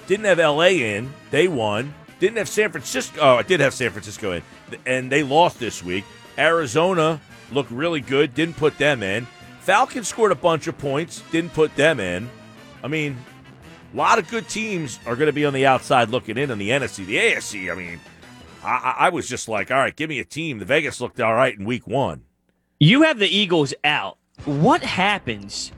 [0.07, 1.13] didn't have LA in.
[1.33, 1.93] They won.
[2.21, 3.21] Didn't have San Francisco.
[3.21, 4.43] Oh, I did have San Francisco in,
[4.87, 6.05] and they lost this week.
[6.39, 8.33] Arizona looked really good.
[8.33, 9.27] Didn't put them in.
[9.59, 11.25] Falcons scored a bunch of points.
[11.33, 12.31] Didn't put them in.
[12.85, 13.17] I mean,
[13.97, 16.59] a lot of good teams are going to be on the outside looking in on
[16.59, 17.07] the NFC.
[17.07, 17.73] The AFC.
[17.73, 17.99] I mean,
[18.63, 20.59] I, I was just like, all right, give me a team.
[20.59, 22.25] The Vegas looked all right in week one.
[22.79, 24.19] You have the Eagles out.
[24.45, 25.73] What happens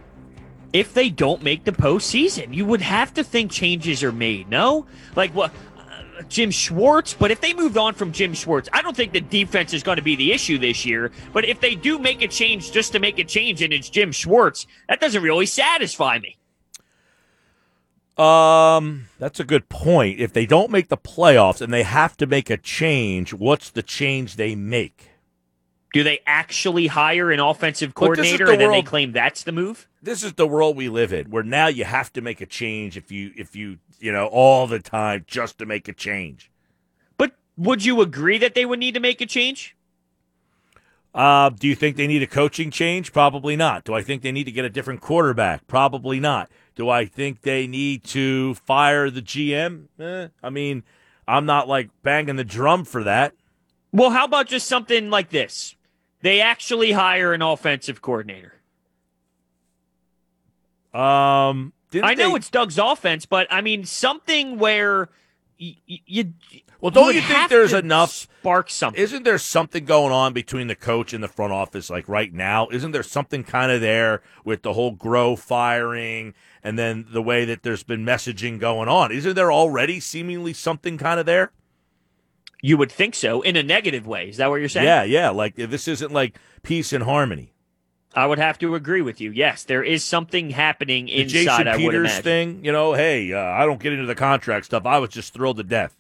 [0.73, 2.53] if they don't make the postseason?
[2.53, 4.87] You would have to think changes are made, no?
[5.15, 5.53] Like what?
[5.79, 9.21] uh, Jim Schwartz, but if they moved on from Jim Schwartz, I don't think the
[9.21, 11.13] defense is going to be the issue this year.
[11.33, 14.11] But if they do make a change just to make a change and it's Jim
[14.11, 16.37] Schwartz, that doesn't really satisfy me.
[18.19, 20.19] Um, that's a good point.
[20.19, 23.83] If they don't make the playoffs and they have to make a change, what's the
[23.83, 25.11] change they make?
[25.93, 29.13] Do they actually hire an offensive But this is coordinator the and then they claim
[29.13, 29.89] that's the move?
[30.03, 32.97] This is the world we live in, where now you have to make a change
[32.97, 36.51] if you if you you know all the time just to make a change.
[37.17, 39.77] But would you agree that they would need to make a change?
[41.15, 43.13] Uh, do you think they need a coaching change?
[43.13, 43.85] Probably not.
[43.85, 45.67] Do I think they need to get a different quarterback?
[45.67, 46.51] Probably not.
[46.79, 49.87] Do I think they need to fire the GM?
[49.99, 50.85] Eh, I mean,
[51.27, 53.35] I'm not like banging the drum for that.
[53.93, 55.75] Well, how about just something like this?
[56.23, 58.55] They actually hire an offensive coordinator.
[60.95, 65.09] Um, I know they, it's Doug's offense, but I mean something where
[65.59, 65.75] you.
[66.07, 66.33] you
[66.81, 69.03] well, don't you, you think there's enough spark something?
[69.03, 72.69] Isn't there something going on between the coach and the front office, like right now?
[72.71, 77.45] Isn't there something kind of there with the whole grow firing and then the way
[77.45, 79.11] that there's been messaging going on?
[79.11, 81.51] Isn't there already seemingly something kind of there?
[82.63, 84.29] You would think so in a negative way.
[84.29, 84.87] Is that what you're saying?
[84.87, 85.31] Yeah, yeah.
[85.31, 87.53] Like this isn't like peace and harmony.
[88.15, 89.31] I would have to agree with you.
[89.31, 91.65] Yes, there is something happening the inside.
[91.65, 92.95] Jason Peters thing, you know.
[92.95, 94.87] Hey, uh, I don't get into the contract stuff.
[94.87, 95.95] I was just thrilled to death.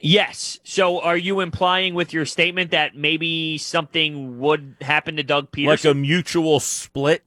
[0.00, 0.58] Yes.
[0.64, 5.66] So, are you implying with your statement that maybe something would happen to Doug Pederson,
[5.66, 7.22] like a mutual split?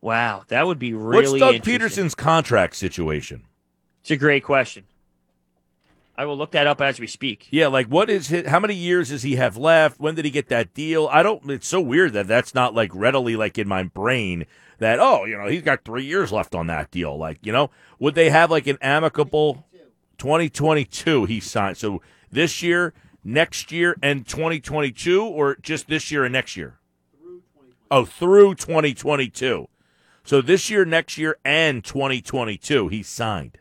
[0.00, 1.40] Wow, that would be really.
[1.40, 3.44] What's Doug Pederson's contract situation?
[4.02, 4.84] It's a great question.
[6.18, 7.48] I will look that up as we speak.
[7.50, 10.00] Yeah, like what is his, how many years does he have left?
[10.00, 11.08] When did he get that deal?
[11.12, 11.50] I don't.
[11.50, 14.46] It's so weird that that's not like readily like in my brain
[14.78, 17.16] that oh you know he's got three years left on that deal.
[17.16, 19.66] Like you know would they have like an amicable
[20.18, 21.76] 2022 he signed?
[21.76, 22.00] So
[22.30, 26.78] this year, next year, and 2022, or just this year and next year?
[27.90, 29.68] Oh, through 2022.
[30.24, 33.58] So this year, next year, and 2022, he signed.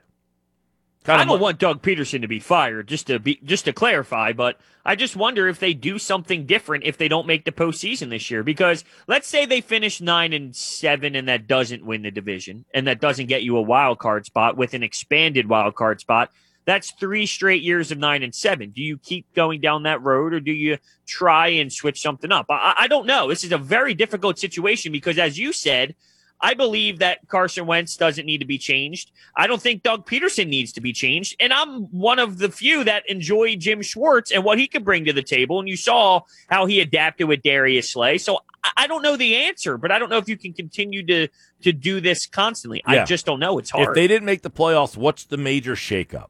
[1.06, 4.34] Kind I don't want Doug Pederson to be fired, just to be just to clarify,
[4.34, 8.10] but I just wonder if they do something different if they don't make the postseason
[8.10, 8.42] this year.
[8.42, 12.88] Because let's say they finish nine and seven and that doesn't win the division and
[12.88, 16.32] that doesn't get you a wild card spot with an expanded wild card spot.
[16.66, 18.72] That's three straight years of nine and seven.
[18.72, 22.48] Do you keep going down that road or do you try and switch something up?
[22.50, 23.30] I, I don't know.
[23.30, 25.94] This is a very difficult situation because, as you said,
[26.42, 29.12] I believe that Carson Wentz doesn't need to be changed.
[29.36, 31.36] I don't think Doug Pederson needs to be changed.
[31.40, 35.06] And I'm one of the few that enjoy Jim Schwartz and what he could bring
[35.06, 35.60] to the table.
[35.60, 38.18] And you saw how he adapted with Darius Slay.
[38.18, 38.40] So
[38.78, 41.28] I don't know the answer, but I don't know if you can continue to
[41.62, 42.84] to do this constantly.
[42.88, 43.02] Yeah.
[43.02, 43.58] I just don't know.
[43.58, 43.90] It's hard.
[43.90, 46.28] If they didn't make the playoffs, what's the major shakeup?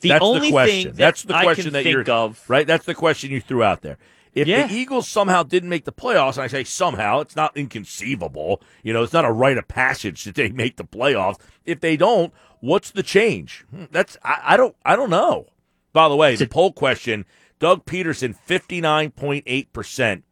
[0.00, 0.90] The That's only the question.
[0.90, 2.44] That That's the question that you're of.
[2.48, 2.66] right.
[2.66, 3.96] That's the question you threw out there.
[4.34, 4.66] If yeah.
[4.66, 8.60] the Eagles somehow didn't make the playoffs, and I say somehow, it's not inconceivable.
[8.82, 11.38] You know, it's not a rite of passage that they make the playoffs.
[11.64, 13.64] If they don't, what's the change?
[13.70, 15.46] Hmm, that's I, I don't I don't know.
[15.92, 17.24] By the way, the poll question:
[17.60, 20.24] Doug Pederson, fifty nine point eight percent.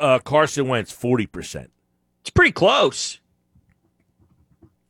[0.00, 1.70] Uh, Carson Wentz forty percent.
[2.22, 3.20] It's pretty close.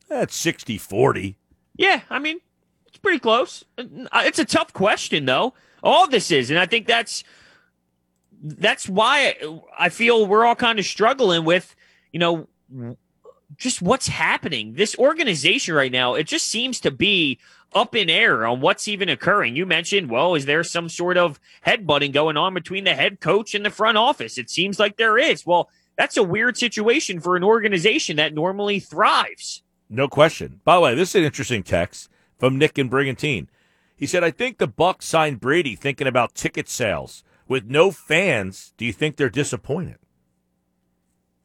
[0.07, 1.37] That's 60 40.
[1.75, 2.39] Yeah, I mean,
[2.87, 3.65] it's pretty close.
[3.77, 3.83] Uh,
[4.17, 5.53] it's a tough question, though
[5.85, 7.23] all this is, and I think that's
[8.43, 9.35] that's why
[9.77, 11.75] I feel we're all kind of struggling with,
[12.11, 12.47] you know,
[13.57, 14.73] just what's happening.
[14.73, 17.39] This organization right now, it just seems to be
[17.73, 19.55] up in air on what's even occurring.
[19.55, 23.55] You mentioned, well, is there some sort of headbutting going on between the head coach
[23.55, 24.37] and the front office?
[24.37, 25.45] It seems like there is.
[25.45, 29.63] Well, that's a weird situation for an organization that normally thrives.
[29.89, 30.61] No question.
[30.63, 33.49] By the way, this is an interesting text from Nick and Brigantine.
[33.95, 37.23] He said, I think the Bucs signed Brady thinking about ticket sales.
[37.47, 39.97] With no fans, do you think they're disappointed?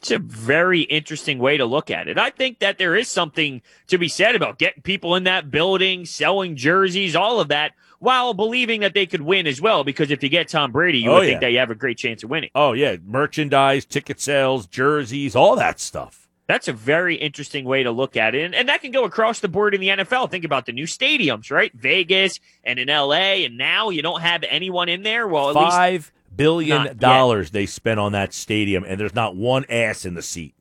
[0.00, 2.16] It's a very interesting way to look at it.
[2.16, 6.06] I think that there is something to be said about getting people in that building,
[6.06, 9.84] selling jerseys, all of that, while believing that they could win as well.
[9.84, 11.28] Because if you get Tom Brady, you oh, would yeah.
[11.32, 12.48] think that you have a great chance of winning.
[12.54, 12.96] Oh, yeah.
[13.04, 16.19] Merchandise, ticket sales, jerseys, all that stuff.
[16.50, 18.42] That's a very interesting way to look at it.
[18.42, 20.32] And, and, that can go across the board in the NFL.
[20.32, 21.72] Think about the new stadiums, right?
[21.74, 23.44] Vegas and in LA.
[23.44, 25.28] And now you don't have anyone in there.
[25.28, 30.14] Well, five billion dollars they spent on that stadium, and there's not one ass in
[30.14, 30.56] the seat.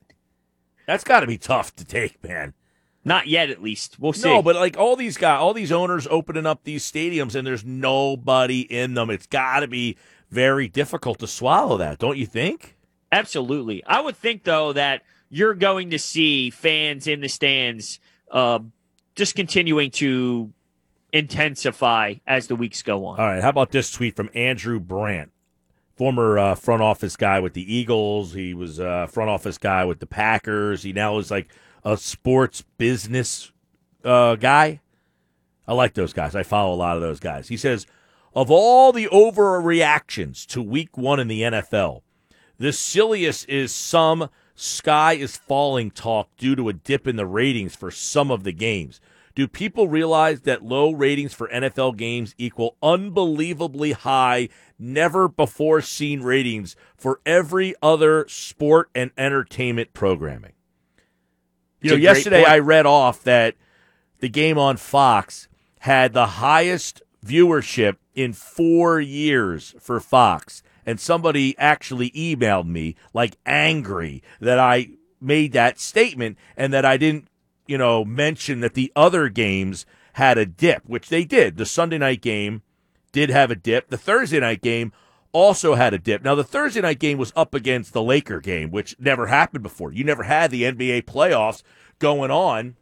[0.86, 2.54] That's got to be tough to take, man.
[3.04, 3.98] Not yet, at least.
[3.98, 4.28] We'll see.
[4.28, 7.64] No, but like all these guys, all these owners opening up these stadiums, and there's
[7.64, 9.10] nobody in them.
[9.10, 9.96] It's got to be
[10.30, 12.76] very difficult to swallow that, don't you think?
[13.10, 13.82] Absolutely.
[13.86, 18.58] I would think though that you're going to see fans in the stands uh,
[19.14, 20.52] just continuing to
[21.12, 23.18] intensify as the weeks go on.
[23.18, 23.42] All right.
[23.42, 25.30] How about this tweet from Andrew Brandt,
[25.96, 28.34] former uh, front office guy with the Eagles.
[28.34, 30.82] He was a uh, front office guy with the Packers.
[30.82, 31.48] He now is like
[31.84, 33.52] a sports business
[34.04, 34.80] uh, guy.
[35.66, 36.34] I like those guys.
[36.34, 37.48] I follow a lot of those guys.
[37.48, 37.86] He says,
[38.34, 42.02] of all the overreactions to week one in the NFL,
[42.58, 47.74] the silliest is some sky is falling talk due to a dip in the ratings
[47.74, 49.00] for some of the games.
[49.34, 56.20] Do people realize that low ratings for NFL games equal unbelievably high, never before seen
[56.20, 60.52] ratings for every other sport and entertainment programming?
[61.80, 62.44] You know, It's great yesterday.
[62.44, 63.54] I read off that
[64.18, 65.48] the game on Fox
[65.80, 70.62] had the highest viewership in four years for Fox.
[70.90, 74.88] And somebody actually emailed me, like angry, that I
[75.20, 77.28] made that statement and that I didn't,
[77.68, 81.58] you know, mention that the other games had a dip, which they did.
[81.58, 82.62] The Sunday night game
[83.12, 83.88] did have a dip.
[83.90, 84.92] The Thursday night game
[85.30, 86.24] also had a dip.
[86.24, 89.92] Now, the Thursday night game was up against the Laker game, which never happened before.
[89.92, 91.62] You never had the NBA playoffs
[92.00, 92.74] going on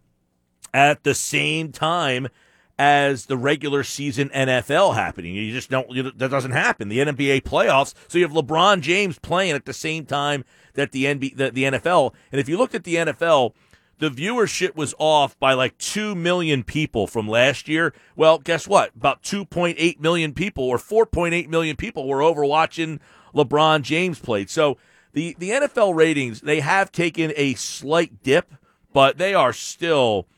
[0.73, 2.29] at the same time
[2.79, 5.35] as the regular season NFL happening.
[5.35, 6.89] You just don't, you, that doesn't happen.
[6.89, 11.05] The NBA playoffs, so you have LeBron James playing at the same time that the,
[11.07, 12.15] NBA, the, the NFL.
[12.31, 13.53] And if you looked at the NFL,
[13.99, 17.93] the viewership was off by like 2 million people from last year.
[18.15, 18.95] Well, guess what?
[18.95, 23.01] About 2.8 million people or 4.8 million people were over watching
[23.35, 24.51] LeBron James played.
[24.51, 24.79] So
[25.15, 28.55] the, the NFL ratings, they have taken a slight dip,
[28.93, 30.29] but they are still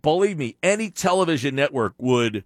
[0.00, 2.44] believe me, any television network would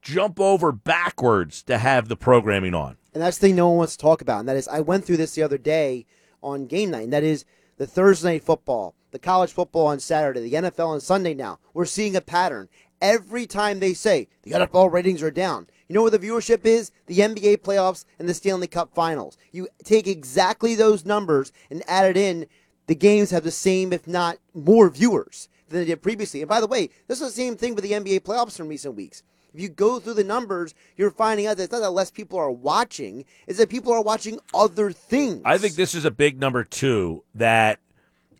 [0.00, 2.96] jump over backwards to have the programming on.
[3.14, 4.40] And that's the thing no one wants to talk about.
[4.40, 6.06] And that is, I went through this the other day
[6.42, 7.04] on game night.
[7.04, 7.44] And that is
[7.76, 11.58] the Thursday night football, the college football on Saturday, the NFL on Sunday now.
[11.74, 12.68] We're seeing a pattern.
[13.00, 16.92] Every time they say the NFL ratings are down, you know where the viewership is?
[17.06, 19.36] The NBA playoffs and the Stanley Cup finals.
[19.50, 22.46] You take exactly those numbers and add it in.
[22.86, 26.40] The games have the same, if not more, viewers than they did previously.
[26.42, 28.94] And by the way, this is the same thing with the NBA playoffs in recent
[28.94, 29.22] weeks.
[29.54, 32.38] If you go through the numbers, you're finding out that it's not that less people
[32.38, 35.42] are watching, it's that people are watching other things.
[35.44, 37.78] I think this is a big number two that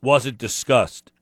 [0.01, 1.13] wasn't discussed.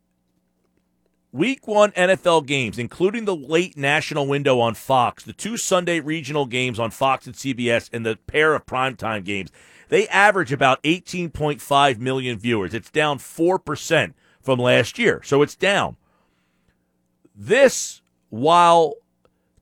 [1.32, 6.44] Week one NFL games, including the late national window on Fox, the two Sunday regional
[6.44, 9.50] games on Fox and CBS, and the pair of primetime games,
[9.90, 12.74] they average about 18.5 million viewers.
[12.74, 15.22] It's down 4% from last year.
[15.24, 15.96] So it's down.
[17.34, 18.94] This, while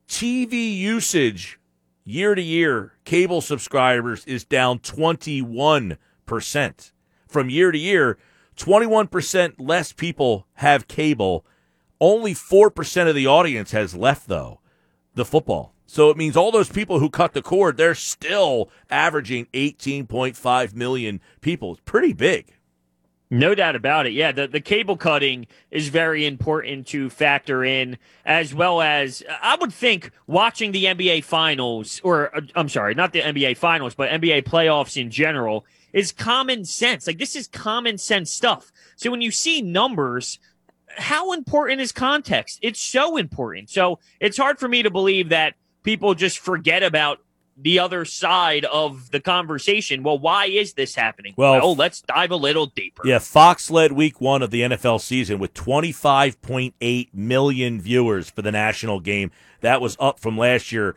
[0.07, 1.59] TV usage
[2.03, 5.97] year to year, cable subscribers is down 21%.
[7.27, 8.17] From year to year,
[8.57, 11.45] 21% less people have cable.
[12.01, 14.59] Only 4% of the audience has left, though,
[15.13, 15.73] the football.
[15.85, 21.19] So it means all those people who cut the cord, they're still averaging 18.5 million
[21.41, 21.73] people.
[21.73, 22.53] It's pretty big.
[23.31, 24.13] No doubt about it.
[24.13, 29.55] Yeah, the, the cable cutting is very important to factor in, as well as I
[29.55, 34.09] would think watching the NBA finals, or uh, I'm sorry, not the NBA finals, but
[34.09, 35.63] NBA playoffs in general,
[35.93, 37.05] is common sense.
[37.05, 38.71] Like, this is common sense stuff.
[38.95, 40.39] So when you see numbers,
[40.97, 42.57] how important is context?
[42.63, 43.69] It's so important.
[43.69, 47.19] So it's hard for me to believe that people just forget about
[47.61, 50.03] the other side of the conversation.
[50.03, 51.33] Well, why is this happening?
[51.37, 53.03] Well, oh, let's dive a little deeper.
[53.05, 58.51] Yeah, Fox led week one of the NFL season with 25.8 million viewers for the
[58.51, 59.31] national game.
[59.61, 60.95] That was up from last year.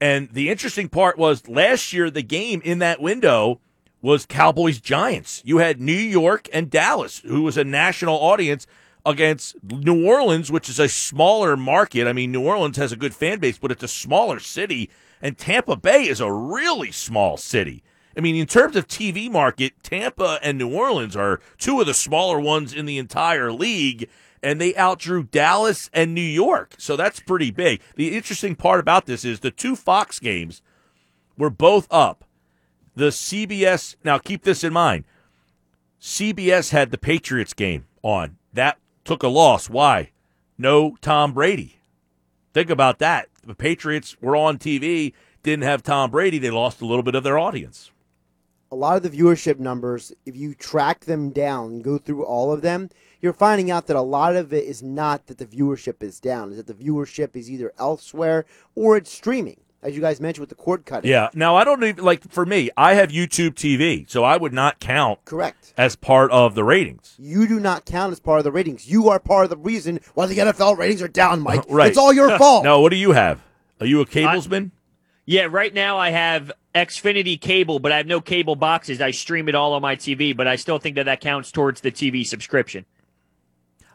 [0.00, 3.60] And the interesting part was last year, the game in that window
[4.02, 5.40] was Cowboys Giants.
[5.44, 8.66] You had New York and Dallas, who was a national audience
[9.04, 12.06] against New Orleans, which is a smaller market.
[12.06, 14.90] I mean, New Orleans has a good fan base, but it's a smaller city.
[15.20, 17.82] And Tampa Bay is a really small city.
[18.16, 21.94] I mean, in terms of TV market, Tampa and New Orleans are two of the
[21.94, 24.08] smaller ones in the entire league,
[24.42, 26.74] and they outdrew Dallas and New York.
[26.78, 27.80] So that's pretty big.
[27.96, 30.62] The interesting part about this is the two Fox games
[31.38, 32.24] were both up.
[32.94, 35.04] The CBS, now keep this in mind,
[36.00, 38.36] CBS had the Patriots game on.
[38.52, 39.68] That took a loss.
[39.70, 40.10] Why?
[40.58, 41.78] No Tom Brady.
[42.52, 43.28] Think about that.
[43.44, 45.12] The Patriots were on TV,
[45.42, 46.38] didn't have Tom Brady.
[46.38, 47.90] They lost a little bit of their audience.
[48.70, 52.62] a lot of the viewership numbers, if you track them down go through all of
[52.62, 52.88] them,
[53.20, 56.50] you're finding out that a lot of it is not that the viewership is down,
[56.50, 60.48] is that the viewership is either elsewhere or it's streaming, as you guys mentioned with
[60.48, 61.10] the cord cutting.
[61.10, 61.28] Yeah.
[61.34, 62.70] Now I don't even like for me.
[62.76, 65.74] I have YouTube TV, so I would not count Correct.
[65.76, 67.14] as part of the ratings.
[67.18, 68.88] You do not count as part of the ratings.
[68.88, 71.64] You are part of the reason why the NFL ratings are down, Mike.
[71.68, 71.88] Right.
[71.88, 72.64] It's all your fault.
[72.64, 73.42] No, what do you have?
[73.80, 74.72] Are you a cablesman?
[75.24, 79.00] Yeah, right now I have Xfinity cable, but I have no cable boxes.
[79.00, 81.80] I stream it all on my TV, but I still think that that counts towards
[81.80, 82.84] the TV subscription.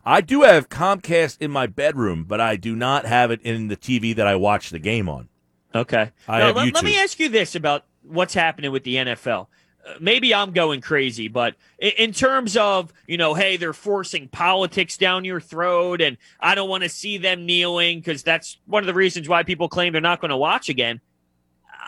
[0.05, 3.75] I do have Comcast in my bedroom, but I do not have it in the
[3.75, 5.27] TV that I watch the game on.
[5.76, 6.11] Okay.
[6.28, 9.47] I Now, let, let me ask you this about what's happening with the NFL.
[9.86, 14.97] Uh, maybe I'm going crazy, but in terms of, you know, hey, they're forcing politics
[14.97, 18.88] down your throat and I don't want to see them kneeling because that's one of
[18.88, 21.01] the reasons why people claim they're not going to watch again.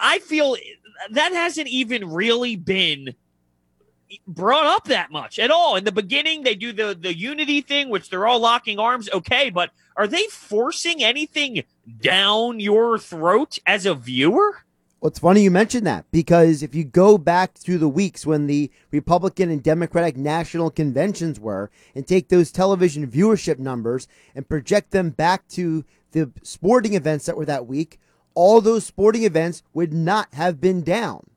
[0.01, 0.55] I feel
[1.11, 3.15] that hasn't even really been
[4.27, 5.75] brought up that much at all.
[5.75, 9.09] In the beginning, they do the the unity thing, which they're all locking arms.
[9.11, 11.63] Okay, but are they forcing anything
[12.01, 14.63] down your throat as a viewer?
[15.01, 18.47] Well, it's funny you mentioned that because if you go back to the weeks when
[18.47, 24.91] the Republican and Democratic national conventions were and take those television viewership numbers and project
[24.91, 27.97] them back to the sporting events that were that week,
[28.33, 31.29] all those sporting events would not have been down.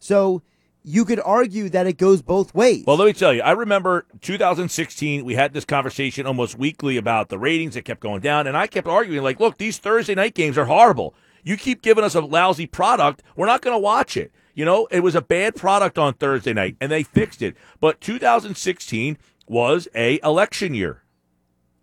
[0.00, 0.42] So
[0.88, 2.84] you could argue that it goes both ways.
[2.86, 7.28] Well, let me tell you, I remember 2016, we had this conversation almost weekly about
[7.28, 10.34] the ratings that kept going down, and I kept arguing, like, look, these Thursday night
[10.34, 11.12] games are horrible.
[11.42, 14.30] You keep giving us a lousy product, we're not going to watch it.
[14.54, 17.56] You know, it was a bad product on Thursday night, and they fixed it.
[17.80, 19.18] But 2016
[19.48, 21.02] was a election year,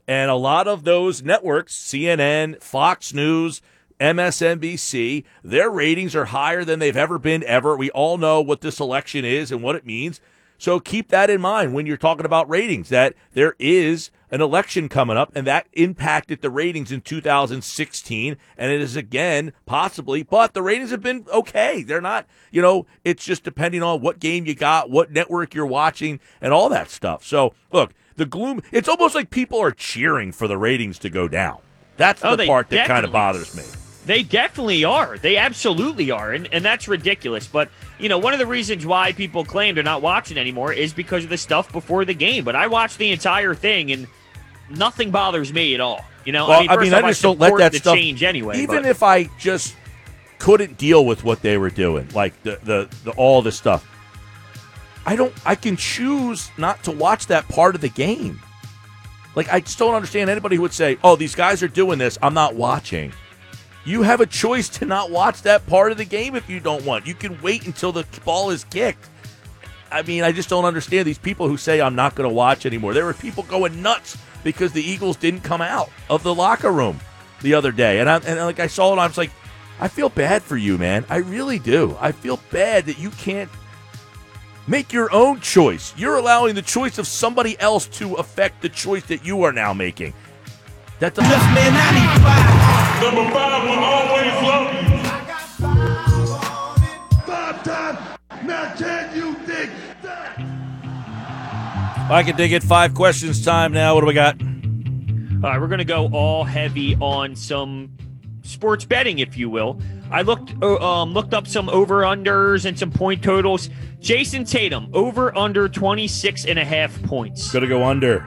[0.08, 3.62] and a lot of those networks, CNN, Fox News,
[4.00, 7.76] MSNBC, their ratings are higher than they've ever been ever.
[7.78, 10.20] We all know what this election is and what it means.
[10.58, 14.88] So keep that in mind when you're talking about ratings, that there is an election
[14.90, 20.54] coming up, and that impacted the ratings in 2016, and it is again possibly, but
[20.54, 21.84] the ratings have been okay.
[21.84, 25.66] They're not, you know, it's just depending on what game you got, what network you're
[25.66, 27.24] watching, and all that stuff.
[27.26, 31.28] So look, the gloom, it's almost like people are cheering for the ratings to go
[31.28, 31.60] down.
[31.98, 33.64] That's Oh, the part that kind of bothers me.
[34.06, 35.18] They definitely are.
[35.18, 36.34] They absolutely are.
[36.34, 37.48] And, and that's ridiculous.
[37.48, 40.94] But, you know, one of the reasons why people claim they're not watching anymore is
[40.94, 42.44] because of the stuff before the game.
[42.44, 44.08] But I watched the entire thing and
[44.70, 46.04] nothing bothers me at all.
[46.26, 48.60] You know, Well, I mean, first off, just don't let that stuff change anyway.
[48.62, 49.76] Even but- if I just
[50.40, 53.90] couldn't deal with what they were doing, like the, the the all this stuff,
[55.06, 55.34] I don't.
[55.46, 58.40] I can choose not to watch that part of the game.
[59.36, 62.18] Like I just don't understand anybody who would say, "Oh, these guys are doing this.
[62.22, 63.12] I'm not watching."
[63.86, 66.86] You have a choice to not watch that part of the game if you don't
[66.86, 67.06] want.
[67.06, 69.10] You can wait until the ball is kicked.
[69.92, 72.66] I mean, I just don't understand these people who say I'm not going to watch
[72.66, 72.94] anymore.
[72.94, 77.00] There were people going nuts because the Eagles didn't come out of the locker room
[77.42, 79.32] the other day, and I and like I saw it, I was like,
[79.80, 81.06] I feel bad for you, man.
[81.10, 81.98] I really do.
[82.00, 83.52] I feel bad that you can't
[84.66, 85.94] make your own choice.
[85.98, 89.74] You're allowing the choice of somebody else to affect the choice that you are now
[89.74, 90.14] making.
[91.00, 92.43] That doesn't.
[93.04, 94.98] Number five will always love you.
[97.26, 98.00] Five times.
[98.46, 99.70] Now can you dig
[100.04, 100.40] that?
[102.10, 102.64] I can dig it.
[102.64, 103.94] Five questions time now.
[103.94, 104.42] What do we got?
[104.42, 107.92] All right, we're going to go all heavy on some
[108.44, 109.82] sports betting, if you will.
[110.10, 113.70] I looked uh, um, looked up some over unders and some point totals.
[114.00, 117.52] Jayson Tatum over under 26 and a half points.
[117.52, 118.26] Gonna go under.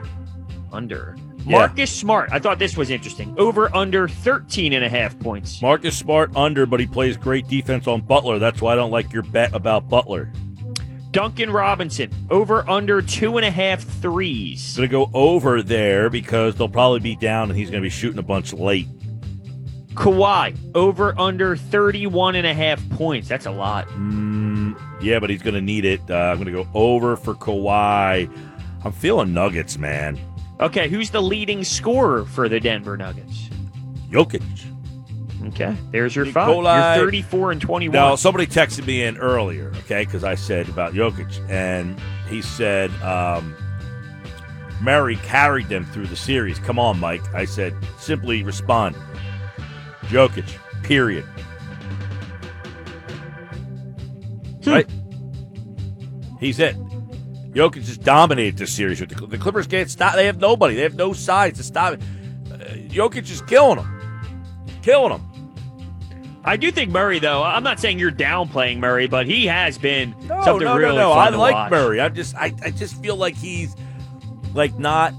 [0.71, 1.17] Under.
[1.45, 1.59] Yeah.
[1.59, 2.29] Marcus Smart.
[2.31, 3.33] I thought this was interesting.
[3.37, 5.61] Over under 13 and a half points.
[5.61, 8.39] Marcus Smart under, but he plays great defense on Butler.
[8.39, 10.31] That's why I don't like your bet about Butler.
[11.11, 14.75] Duncan Robinson over under two and a half threes.
[14.75, 18.23] Gonna go over there because they'll probably be down and he's gonna be shooting a
[18.23, 18.87] bunch late.
[19.93, 23.27] Kawhi over under 31 and a half points.
[23.27, 23.87] That's a lot.
[23.87, 26.01] Mm, yeah, but he's gonna need it.
[26.09, 28.29] Uh, I'm gonna go over for Kawhi.
[28.83, 30.19] I'm feeling Nuggets, man.
[30.59, 33.49] Okay, who's the leading scorer for the Denver Nuggets?
[34.09, 34.41] Jokic.
[35.49, 36.47] Okay, there's your five.
[36.47, 37.93] Nikolai- You're 34 and 21.
[37.93, 42.89] Now, somebody texted me in earlier, okay, because I said about Jokic, and he said
[43.03, 43.55] um,
[44.81, 46.57] Murray carried them through the series.
[46.59, 47.21] Come on, Mike.
[47.35, 48.95] I said, simply respond.
[50.05, 51.25] Jokic, period.
[54.65, 54.89] Right?
[56.39, 56.75] He's it.
[57.53, 58.99] Jokic just dominated this series.
[59.01, 60.15] With the, the Clippers can't stop.
[60.15, 60.75] They have nobody.
[60.75, 62.01] They have no sides to stop it.
[62.51, 62.57] Uh,
[62.89, 64.21] Jokic is killing them.
[64.81, 65.23] Killing them.
[66.43, 67.43] I do think Murray, though.
[67.43, 71.09] I'm not saying you're downplaying Murray, but he has been No, something no, really no,
[71.09, 71.11] no.
[71.11, 71.71] I like watch.
[71.71, 71.99] Murray.
[71.99, 73.75] I just, I, I just feel like he's
[74.53, 75.13] like not.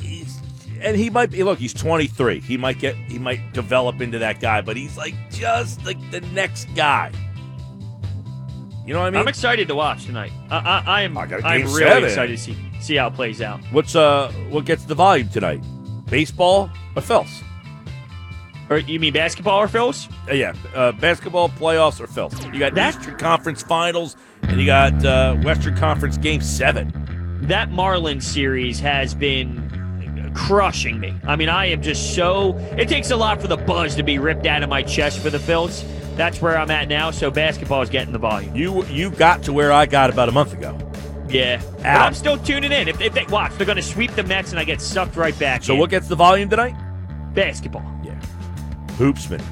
[0.00, 0.40] He's,
[0.80, 1.44] and he might be.
[1.44, 2.40] Look, he's 23.
[2.40, 2.96] He might get.
[2.96, 7.12] He might develop into that guy, but he's like just like the next guy.
[8.86, 9.20] You know what I mean?
[9.20, 10.30] I'm excited to watch tonight.
[10.48, 11.18] I, I, am.
[11.18, 12.04] I got I'm game really seven.
[12.04, 13.60] excited to see see how it plays out.
[13.72, 15.60] What's uh, what gets the volume tonight?
[16.08, 17.42] Baseball or Phils?
[18.70, 20.10] Or you mean basketball or Phils?
[20.28, 22.52] Uh, yeah, uh, basketball playoffs or Phils.
[22.52, 26.92] You got That- Eastern Conference Finals, and you got uh, Western Conference Game Seven.
[27.42, 31.14] That Marlins series has been crushing me.
[31.26, 32.56] I mean, I am just so.
[32.76, 35.30] It takes a lot for the buzz to be ripped out of my chest for
[35.30, 35.84] the Phils.
[36.16, 37.10] That's where I'm at now.
[37.10, 38.56] So basketball is getting the volume.
[38.56, 40.76] You you got to where I got about a month ago.
[41.28, 42.88] Yeah, but I'm still tuning in.
[42.88, 45.36] If, if they watch, they're going to sweep the Mets, and I get sucked right
[45.38, 45.64] back.
[45.64, 45.80] So in.
[45.80, 46.76] what gets the volume tonight?
[47.34, 47.84] basketball?
[48.02, 48.18] Yeah.
[48.96, 49.44] Hoopsman.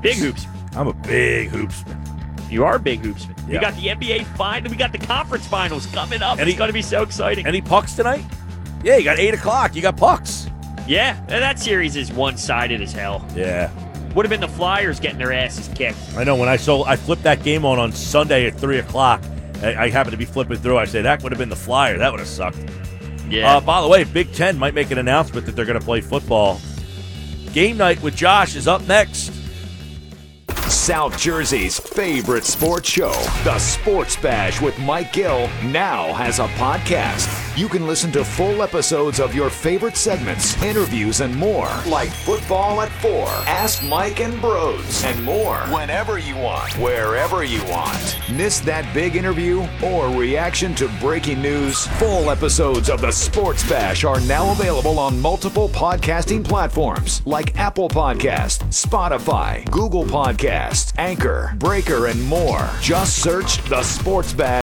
[0.00, 0.46] Big hoops.
[0.74, 2.50] I'm a big hoopsman.
[2.50, 3.36] You are a big hoopsman.
[3.40, 3.54] Yeah.
[3.54, 4.70] We got the NBA final.
[4.70, 6.38] We got the conference finals coming up.
[6.38, 7.46] Any- it's going to be so exciting.
[7.46, 8.24] Any pucks tonight?
[8.82, 9.76] Yeah, you got eight o'clock.
[9.76, 10.48] You got pucks.
[10.86, 13.26] yeah, and that series is one-sided as hell.
[13.34, 13.70] Yeah.
[14.14, 15.98] Would have been the Flyers getting their asses kicked.
[16.16, 19.22] I know when I saw I flipped that game on on Sunday at three o'clock.
[19.62, 20.78] I, I happened to be flipping through.
[20.78, 21.98] I said that would have been the flyer.
[21.98, 22.58] That would have sucked.
[23.28, 23.56] Yeah.
[23.56, 26.00] Uh, by the way, Big Ten might make an announcement that they're going to play
[26.00, 26.60] football.
[27.52, 29.32] Game night with Josh is up next.
[30.68, 33.12] South Jersey's favorite sports show,
[33.44, 37.47] The Sports Bash with Mike Gill, now has a podcast.
[37.58, 42.82] You can listen to full episodes of your favorite segments, interviews, and more, like Football
[42.82, 48.16] at 4, Ask Mike and Brodes, and more, whenever you want, wherever you want.
[48.32, 51.88] Miss that big interview or reaction to breaking news?
[51.98, 57.88] Full episodes of The Sports Bash are now available on multiple podcasting platforms like Apple
[57.88, 62.70] Podcast, Spotify, Google Podcast, Anchor, Breaker, and more.
[62.80, 64.62] Just search The Sports Bash